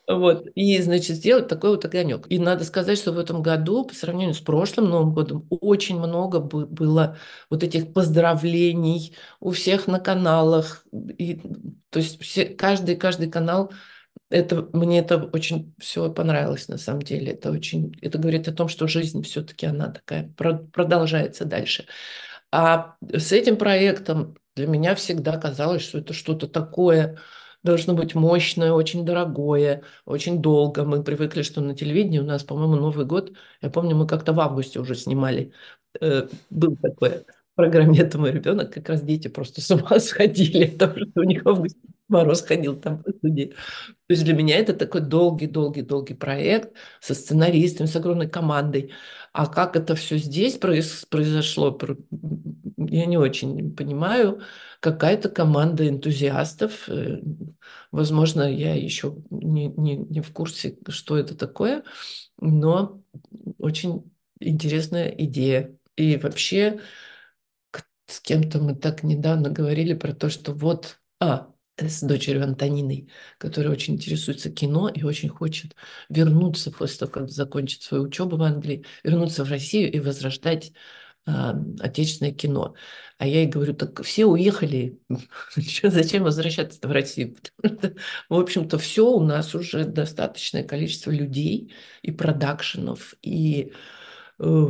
вот. 0.08 0.48
И, 0.56 0.82
значит, 0.82 1.18
сделать 1.18 1.50
такой 1.50 1.72
вот 1.72 1.84
огонек. 1.84 2.28
И 2.30 2.40
надо 2.40 2.64
сказать, 2.64 2.98
что 2.98 3.12
в 3.12 3.20
этом 3.20 3.42
году, 3.42 3.86
по 3.86 3.94
сравнению 3.94 4.34
с 4.34 4.40
прошлым 4.40 4.90
Новым 4.90 5.14
годом, 5.14 5.46
очень 5.50 6.00
много 6.00 6.40
было 6.40 7.18
вот 7.50 7.64
этих 7.64 7.92
поздравлений 7.94 9.16
у 9.42 9.52
всех 9.52 9.88
на 9.88 10.00
каналах. 10.00 10.86
И, 11.18 11.42
то 11.90 12.00
есть 12.00 12.22
все, 12.22 12.46
каждый, 12.46 12.96
каждый 12.96 13.30
канал 13.30 13.72
это, 14.30 14.68
мне 14.74 15.00
это 15.00 15.18
очень 15.26 15.74
все 15.80 16.12
понравилось 16.12 16.68
на 16.68 16.78
самом 16.78 17.02
деле. 17.02 17.34
Это 17.34 17.52
очень, 17.52 17.94
это 18.02 18.18
говорит 18.18 18.48
о 18.48 18.54
том, 18.54 18.68
что 18.68 18.88
жизнь 18.88 19.24
все-таки 19.24 19.66
она 19.66 19.90
такая 19.90 20.34
продолжается 20.38 21.46
дальше. 21.46 21.86
А 22.52 22.96
с 23.02 23.32
этим 23.32 23.58
проектом 23.58 24.38
для 24.56 24.68
меня 24.68 24.96
всегда 24.96 25.38
казалось, 25.38 25.84
что 25.84 26.00
это 26.00 26.14
что-то 26.14 26.48
такое, 26.48 27.20
должно 27.68 27.94
быть 27.94 28.16
мощное, 28.16 28.72
очень 28.72 29.06
дорогое, 29.06 29.84
очень 30.06 30.42
долго. 30.42 30.84
Мы 30.86 31.04
привыкли, 31.04 31.42
что 31.42 31.62
на 31.62 31.76
телевидении 31.76 32.20
у 32.20 32.24
нас, 32.24 32.44
по-моему, 32.44 32.76
Новый 32.78 33.06
год, 33.06 33.34
я 33.62 33.70
помню, 33.70 33.96
мы 33.96 34.08
как-то 34.08 34.34
в 34.34 34.40
августе 34.40 34.80
уже 34.80 34.96
снимали, 34.96 35.52
э, 36.02 36.28
был 36.50 36.78
такой 36.78 37.10
в 37.20 37.56
программе 37.56 38.00
«Это 38.00 38.18
мой 38.18 38.32
ребенок», 38.32 38.74
как 38.74 38.90
раз 38.90 39.02
дети 39.02 39.28
просто 39.28 39.62
с 39.62 39.70
ума 39.72 40.00
сходили, 40.00 40.66
потому 40.66 41.00
что 41.00 41.22
у 41.22 41.24
них 41.24 41.44
в 41.44 41.50
августе 41.50 41.80
Мороз 42.08 42.42
ходил 42.42 42.80
там 42.80 43.04
по. 43.04 43.12
То 43.12 43.20
есть 44.10 44.24
для 44.24 44.34
меня 44.34 44.58
это 44.58 44.74
такой 44.74 45.02
долгий-долгий-долгий 45.02 46.14
проект 46.14 46.74
со 47.02 47.14
сценаристами, 47.14 47.88
с 47.88 47.96
огромной 47.96 48.30
командой. 48.30 48.94
А 49.34 49.48
как 49.48 49.76
это 49.76 49.96
все 49.96 50.18
здесь 50.18 50.58
произошло, 50.58 51.78
я 52.90 53.06
не 53.06 53.18
очень 53.18 53.76
понимаю. 53.76 54.42
Какая-то 54.80 55.30
команда 55.30 55.88
энтузиастов, 55.88 56.88
э, 56.90 57.22
возможно, 57.92 58.44
я 58.44 58.76
еще 58.76 59.16
не, 59.30 59.68
не, 59.68 59.98
не 59.98 60.22
в 60.22 60.32
курсе, 60.32 60.78
что 60.90 61.18
это 61.18 61.36
такое, 61.36 61.84
но 62.40 63.02
очень 63.58 64.12
интересная 64.40 65.10
идея. 65.10 65.76
И 65.96 66.18
вообще 66.18 66.80
с 68.08 68.22
кем-то 68.22 68.60
мы 68.60 68.76
так 68.76 69.04
недавно 69.04 69.50
говорили 69.50 69.94
про 69.94 70.14
то, 70.14 70.30
что 70.30 70.54
вот, 70.54 71.00
а, 71.20 71.54
с 71.78 72.02
дочерью 72.02 72.44
Антониной, 72.44 73.10
которая 73.38 73.72
очень 73.72 73.96
интересуется 73.96 74.50
кино 74.50 74.90
и 74.90 75.04
очень 75.04 75.30
хочет 75.30 75.76
вернуться 76.10 76.72
после 76.72 77.00
того, 77.00 77.12
как 77.12 77.30
закончит 77.30 77.84
свою 77.84 78.04
учебу 78.04 78.38
в 78.38 78.44
Англии, 78.44 78.86
вернуться 79.04 79.44
в 79.44 79.50
Россию 79.50 79.92
и 79.92 80.00
возрождать 80.00 80.72
отечественное 81.28 82.32
кино. 82.32 82.76
А 83.18 83.28
я 83.28 83.42
ей 83.42 83.48
говорю, 83.48 83.74
так 83.74 84.02
все 84.04 84.26
уехали, 84.26 85.00
зачем 85.84 86.24
возвращаться 86.24 86.80
в 86.88 86.92
Россию? 86.92 87.36
Потому 87.36 87.80
что, 87.80 87.94
в 88.30 88.40
общем-то, 88.40 88.78
все 88.78 89.12
у 89.12 89.20
нас 89.20 89.54
уже 89.56 89.86
достаточное 89.86 90.64
количество 90.64 91.12
людей 91.12 91.74
и 92.02 92.12
продакшенов, 92.12 93.16
и 93.22 93.74
э, 94.40 94.66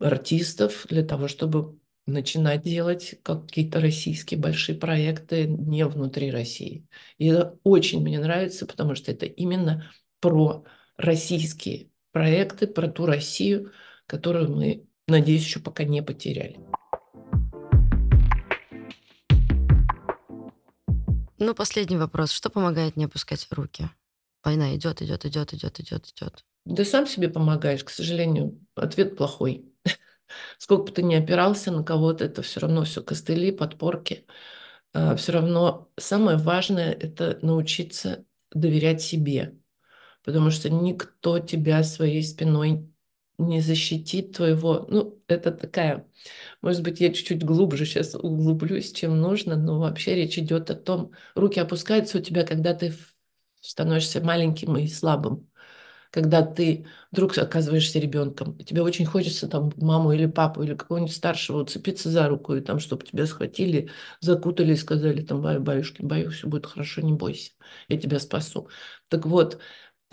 артистов 0.00 0.86
для 0.88 1.04
того, 1.04 1.28
чтобы 1.28 1.78
начинать 2.06 2.62
делать 2.62 3.14
какие-то 3.22 3.80
российские 3.80 4.40
большие 4.40 4.76
проекты 4.76 5.46
не 5.46 5.86
внутри 5.86 6.30
России. 6.30 6.86
И 7.18 7.28
это 7.28 7.58
очень 7.62 8.02
мне 8.02 8.18
нравится, 8.18 8.66
потому 8.66 8.94
что 8.94 9.12
это 9.12 9.26
именно 9.26 9.88
про 10.20 10.64
российские 10.96 11.90
проекты, 12.10 12.66
про 12.66 12.88
ту 12.88 13.06
Россию, 13.06 13.72
которую 14.06 14.54
мы, 14.54 14.86
надеюсь, 15.12 15.44
еще 15.44 15.60
пока 15.60 15.84
не 15.84 16.02
потеряли. 16.02 16.58
Ну, 21.38 21.54
последний 21.54 21.96
вопрос. 21.96 22.30
Что 22.30 22.50
помогает 22.50 22.96
не 22.96 23.04
опускать 23.04 23.46
руки? 23.50 23.88
Война 24.44 24.74
идет, 24.74 25.02
идет, 25.02 25.24
идет, 25.24 25.52
идет, 25.54 25.80
идет, 25.80 26.06
идет. 26.06 26.44
Да 26.64 26.84
сам 26.84 27.06
себе 27.06 27.28
помогаешь, 27.28 27.84
к 27.84 27.90
сожалению. 27.90 28.60
Ответ 28.74 29.16
плохой. 29.16 29.72
Сколько 30.58 30.84
бы 30.84 30.92
ты 30.92 31.02
ни 31.02 31.14
опирался 31.14 31.72
на 31.72 31.82
кого-то, 31.82 32.24
это 32.24 32.42
все 32.42 32.60
равно 32.60 32.84
все 32.84 33.02
костыли, 33.02 33.50
подпорки. 33.50 34.26
А, 34.94 35.16
все 35.16 35.32
равно 35.32 35.90
самое 35.98 36.36
важное– 36.36 36.92
это 37.00 37.38
научиться 37.42 38.24
доверять 38.52 39.02
себе, 39.02 39.58
потому 40.22 40.50
что 40.50 40.70
никто 40.70 41.38
тебя 41.38 41.82
своей 41.82 42.22
спиной 42.22 42.91
не 43.38 43.60
защитит 43.60 44.32
твоего. 44.36 44.86
Ну, 44.90 45.22
это 45.28 45.52
такая, 45.52 46.06
может 46.62 46.82
быть, 46.82 47.00
я 47.00 47.12
чуть-чуть 47.12 47.44
глубже 47.44 47.86
сейчас 47.86 48.14
углублюсь, 48.14 48.92
чем 48.92 49.20
нужно, 49.20 49.56
но 49.56 49.80
вообще 49.80 50.14
речь 50.14 50.38
идет 50.38 50.70
о 50.70 50.74
том, 50.76 51.12
руки 51.34 51.60
опускаются 51.60 52.18
у 52.18 52.20
тебя, 52.22 52.44
когда 52.44 52.74
ты 52.74 52.94
становишься 53.60 54.20
маленьким 54.22 54.76
и 54.76 54.88
слабым 54.88 55.48
когда 56.10 56.42
ты 56.42 56.86
вдруг 57.10 57.36
оказываешься 57.38 57.98
ребенком, 57.98 58.58
тебе 58.58 58.82
очень 58.82 59.06
хочется 59.06 59.48
там 59.48 59.72
маму 59.76 60.12
или 60.12 60.26
папу 60.26 60.62
или 60.62 60.74
какого-нибудь 60.74 61.14
старшего 61.14 61.62
уцепиться 61.62 62.10
за 62.10 62.28
руку, 62.28 62.54
и 62.54 62.60
там, 62.60 62.78
чтобы 62.80 63.06
тебя 63.06 63.26
схватили, 63.26 63.90
закутали 64.20 64.72
и 64.72 64.76
сказали 64.76 65.22
там, 65.22 65.40
баю, 65.42 65.60
баюшки, 65.60 66.02
баю, 66.02 66.30
все 66.30 66.46
будет 66.48 66.66
хорошо, 66.66 67.00
не 67.00 67.12
бойся, 67.14 67.52
я 67.88 67.98
тебя 67.98 68.18
спасу. 68.20 68.68
Так 69.08 69.26
вот, 69.26 69.58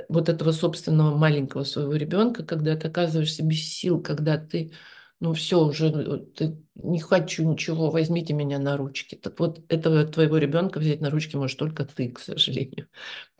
вот 0.08 0.30
этого 0.30 0.52
собственного 0.52 1.16
маленького 1.18 1.64
своего 1.64 1.96
ребенка, 1.96 2.44
когда 2.44 2.76
ты 2.76 2.88
оказываешься 2.88 3.44
без 3.44 3.62
сил, 3.68 4.02
когда 4.02 4.38
ты 4.38 4.72
ну 5.20 5.34
все, 5.34 5.60
уже 5.60 5.92
ну, 5.92 6.18
ты, 6.20 6.58
не 6.76 7.00
хочу 7.00 7.44
ничего, 7.44 7.92
возьмите 7.92 8.34
меня 8.34 8.58
на 8.58 8.78
ручки. 8.78 9.16
Так 9.16 9.40
вот, 9.40 9.62
этого 9.70 10.06
твоего 10.06 10.38
ребенка 10.38 10.80
взять 10.80 11.02
на 11.02 11.10
ручки 11.10 11.36
можешь 11.36 11.58
только 11.58 11.86
ты, 11.86 12.10
к 12.10 12.20
сожалению. 12.20 12.88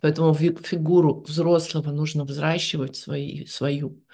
Поэтому 0.00 0.34
фигуру 0.34 1.22
взрослого 1.26 1.90
нужно 1.90 2.24
взращивать 2.24 2.96
свои, 2.96 3.46
свою. 3.46 4.04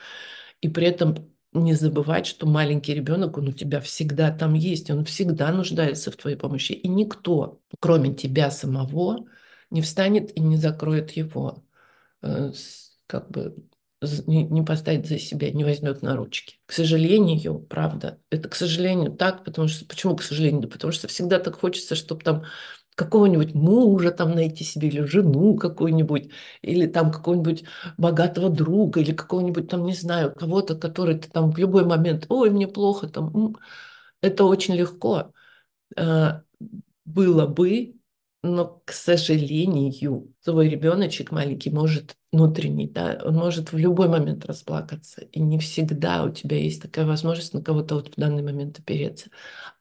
И 0.61 0.69
при 0.69 0.87
этом 0.87 1.33
не 1.53 1.75
забывать, 1.75 2.27
что 2.27 2.47
маленький 2.47 2.95
ребенок, 2.95 3.37
он 3.39 3.49
у 3.49 3.53
тебя 3.53 3.81
всегда 3.81 4.31
там 4.31 4.55
есть, 4.55 4.91
он 4.91 5.05
всегда 5.05 5.51
нуждается 5.53 6.11
в 6.13 6.17
твоей 6.17 6.37
помощи. 6.37 6.73
И 6.73 6.87
никто, 6.87 7.61
кроме 7.81 8.15
тебя 8.15 8.51
самого, 8.51 9.27
не 9.71 9.83
встанет 9.83 10.37
и 10.37 10.41
не 10.41 10.57
закроет 10.57 11.13
его 11.13 11.66
как 13.07 13.31
бы 13.31 13.57
не, 14.27 14.45
не 14.45 14.63
поставит 14.63 15.07
за 15.07 15.19
себя, 15.19 15.51
не 15.51 15.65
возьмет 15.65 16.03
на 16.03 16.17
ручки. 16.17 16.59
К 16.67 16.73
сожалению, 16.73 17.61
правда, 17.61 18.21
это 18.31 18.49
к 18.49 18.55
сожалению 18.55 19.13
так, 19.13 19.45
потому 19.45 19.69
что, 19.69 19.87
почему 19.87 20.17
к 20.17 20.23
сожалению? 20.23 20.63
Да 20.63 20.69
потому 20.69 20.93
что 20.93 21.09
всегда 21.09 21.39
так 21.39 21.59
хочется, 21.59 21.95
чтобы 21.95 22.23
там 22.23 22.45
какого-нибудь 22.95 23.55
мужа 23.55 24.11
там 24.11 24.35
найти 24.35 24.65
себе, 24.65 24.89
или 24.89 25.03
жену 25.03 25.57
какую-нибудь, 25.57 26.31
или 26.63 26.87
там 26.87 27.11
какого-нибудь 27.11 27.65
богатого 27.99 28.49
друга, 28.49 29.01
или 29.01 29.13
какого-нибудь 29.13 29.69
там, 29.69 29.85
не 29.85 29.95
знаю, 29.95 30.35
кого-то, 30.35 30.77
который 30.77 31.19
ты 31.19 31.29
там 31.31 31.51
в 31.53 31.59
любой 31.59 31.85
момент, 31.85 32.27
ой, 32.31 32.51
мне 32.51 32.67
плохо, 32.67 33.09
там, 33.09 33.57
это 34.23 34.45
очень 34.45 34.75
легко 34.75 35.33
э, 35.97 36.41
было 37.05 37.47
бы, 37.47 37.96
но, 38.55 38.83
к 38.85 38.93
сожалению, 38.93 40.35
твой 40.45 40.69
ребеночек 40.69 41.31
маленький 41.33 41.71
может 41.71 42.17
внутренний, 42.33 42.89
да, 42.89 43.21
он 43.25 43.35
может 43.35 43.73
в 43.73 43.79
любой 43.79 44.09
момент 44.09 44.45
расплакаться. 44.47 45.23
И 45.23 45.41
не 45.41 45.59
всегда 45.59 46.25
у 46.25 46.31
тебя 46.31 46.59
есть 46.59 46.83
такая 46.83 47.07
возможность 47.07 47.55
на 47.55 47.63
кого-то 47.63 47.97
вот 47.97 48.09
в 48.09 48.21
данный 48.21 48.43
момент 48.43 48.79
опереться. 48.79 49.31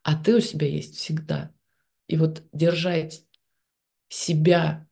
А 0.02 0.14
ты 0.14 0.36
у 0.36 0.40
себя 0.40 0.66
есть 0.66 0.96
всегда. 0.96 1.50
И 2.08 2.16
вот 2.16 2.42
держать 2.52 3.24
себя, 4.08 4.88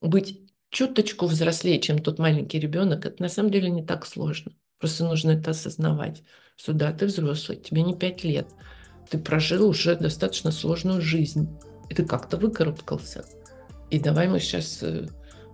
быть 0.00 0.40
чуточку 0.70 1.26
взрослее, 1.26 1.80
чем 1.80 1.98
тот 1.98 2.18
маленький 2.18 2.58
ребенок, 2.58 3.06
это 3.06 3.22
на 3.22 3.28
самом 3.28 3.50
деле 3.50 3.70
не 3.70 3.84
так 3.84 4.06
сложно. 4.06 4.52
Просто 4.78 5.04
нужно 5.04 5.30
это 5.30 5.52
осознавать, 5.52 6.22
что 6.56 6.72
да, 6.72 6.92
ты 6.92 7.06
взрослый, 7.06 7.58
тебе 7.58 7.82
не 7.82 7.96
пять 7.96 8.24
лет, 8.24 8.48
ты 9.08 9.18
прожил 9.18 9.68
уже 9.68 9.96
достаточно 9.96 10.50
сложную 10.50 11.00
жизнь 11.00 11.48
и 11.88 11.94
ты 11.94 12.04
как-то 12.04 12.36
выкарабкался. 12.36 13.24
И 13.90 13.98
давай 13.98 14.28
мы 14.28 14.40
сейчас 14.40 14.82
э, 14.82 15.06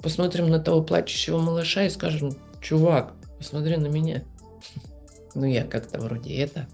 посмотрим 0.02 0.48
на 0.48 0.58
того 0.58 0.82
плачущего 0.82 1.38
малыша 1.38 1.84
и 1.84 1.90
скажем, 1.90 2.32
чувак, 2.60 3.14
посмотри 3.38 3.76
на 3.76 3.88
меня. 3.88 4.22
Ну, 5.34 5.46
я 5.46 5.64
как-то 5.64 5.98
вроде 5.98 6.34
это. 6.36 6.68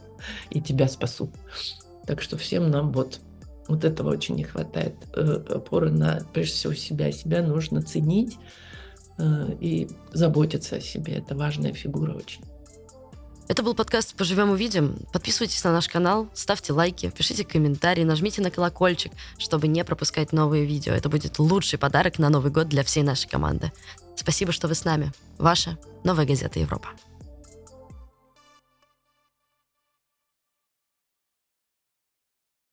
И 0.50 0.60
тебя 0.60 0.86
спасу. 0.86 1.32
Так 2.06 2.20
что 2.20 2.36
всем 2.36 2.70
нам 2.70 2.92
вот, 2.92 3.20
вот 3.68 3.84
этого 3.84 4.10
очень 4.10 4.34
не 4.34 4.44
хватает. 4.44 4.94
Э, 5.16 5.42
опоры 5.48 5.90
на, 5.90 6.20
прежде 6.34 6.52
всего, 6.52 6.74
себя. 6.74 7.10
Себя 7.10 7.42
нужно 7.42 7.80
ценить 7.80 8.36
э, 9.16 9.56
и 9.60 9.88
заботиться 10.12 10.76
о 10.76 10.80
себе. 10.80 11.14
Это 11.14 11.34
важная 11.34 11.72
фигура 11.72 12.12
очень. 12.12 12.42
Это 13.52 13.62
был 13.62 13.74
подкаст 13.74 14.14
«Поживем 14.14 14.48
увидим». 14.48 14.96
Подписывайтесь 15.12 15.62
на 15.62 15.72
наш 15.72 15.86
канал, 15.86 16.26
ставьте 16.32 16.72
лайки, 16.72 17.10
пишите 17.10 17.44
комментарии, 17.44 18.02
нажмите 18.02 18.40
на 18.40 18.50
колокольчик, 18.50 19.12
чтобы 19.36 19.68
не 19.68 19.84
пропускать 19.84 20.32
новые 20.32 20.64
видео. 20.64 20.94
Это 20.94 21.10
будет 21.10 21.38
лучший 21.38 21.78
подарок 21.78 22.18
на 22.18 22.30
Новый 22.30 22.50
год 22.50 22.68
для 22.68 22.82
всей 22.82 23.02
нашей 23.02 23.28
команды. 23.28 23.70
Спасибо, 24.16 24.52
что 24.52 24.68
вы 24.68 24.74
с 24.74 24.86
нами. 24.86 25.12
Ваша 25.36 25.76
«Новая 26.02 26.24
газета 26.24 26.60
Европа». 26.60 26.88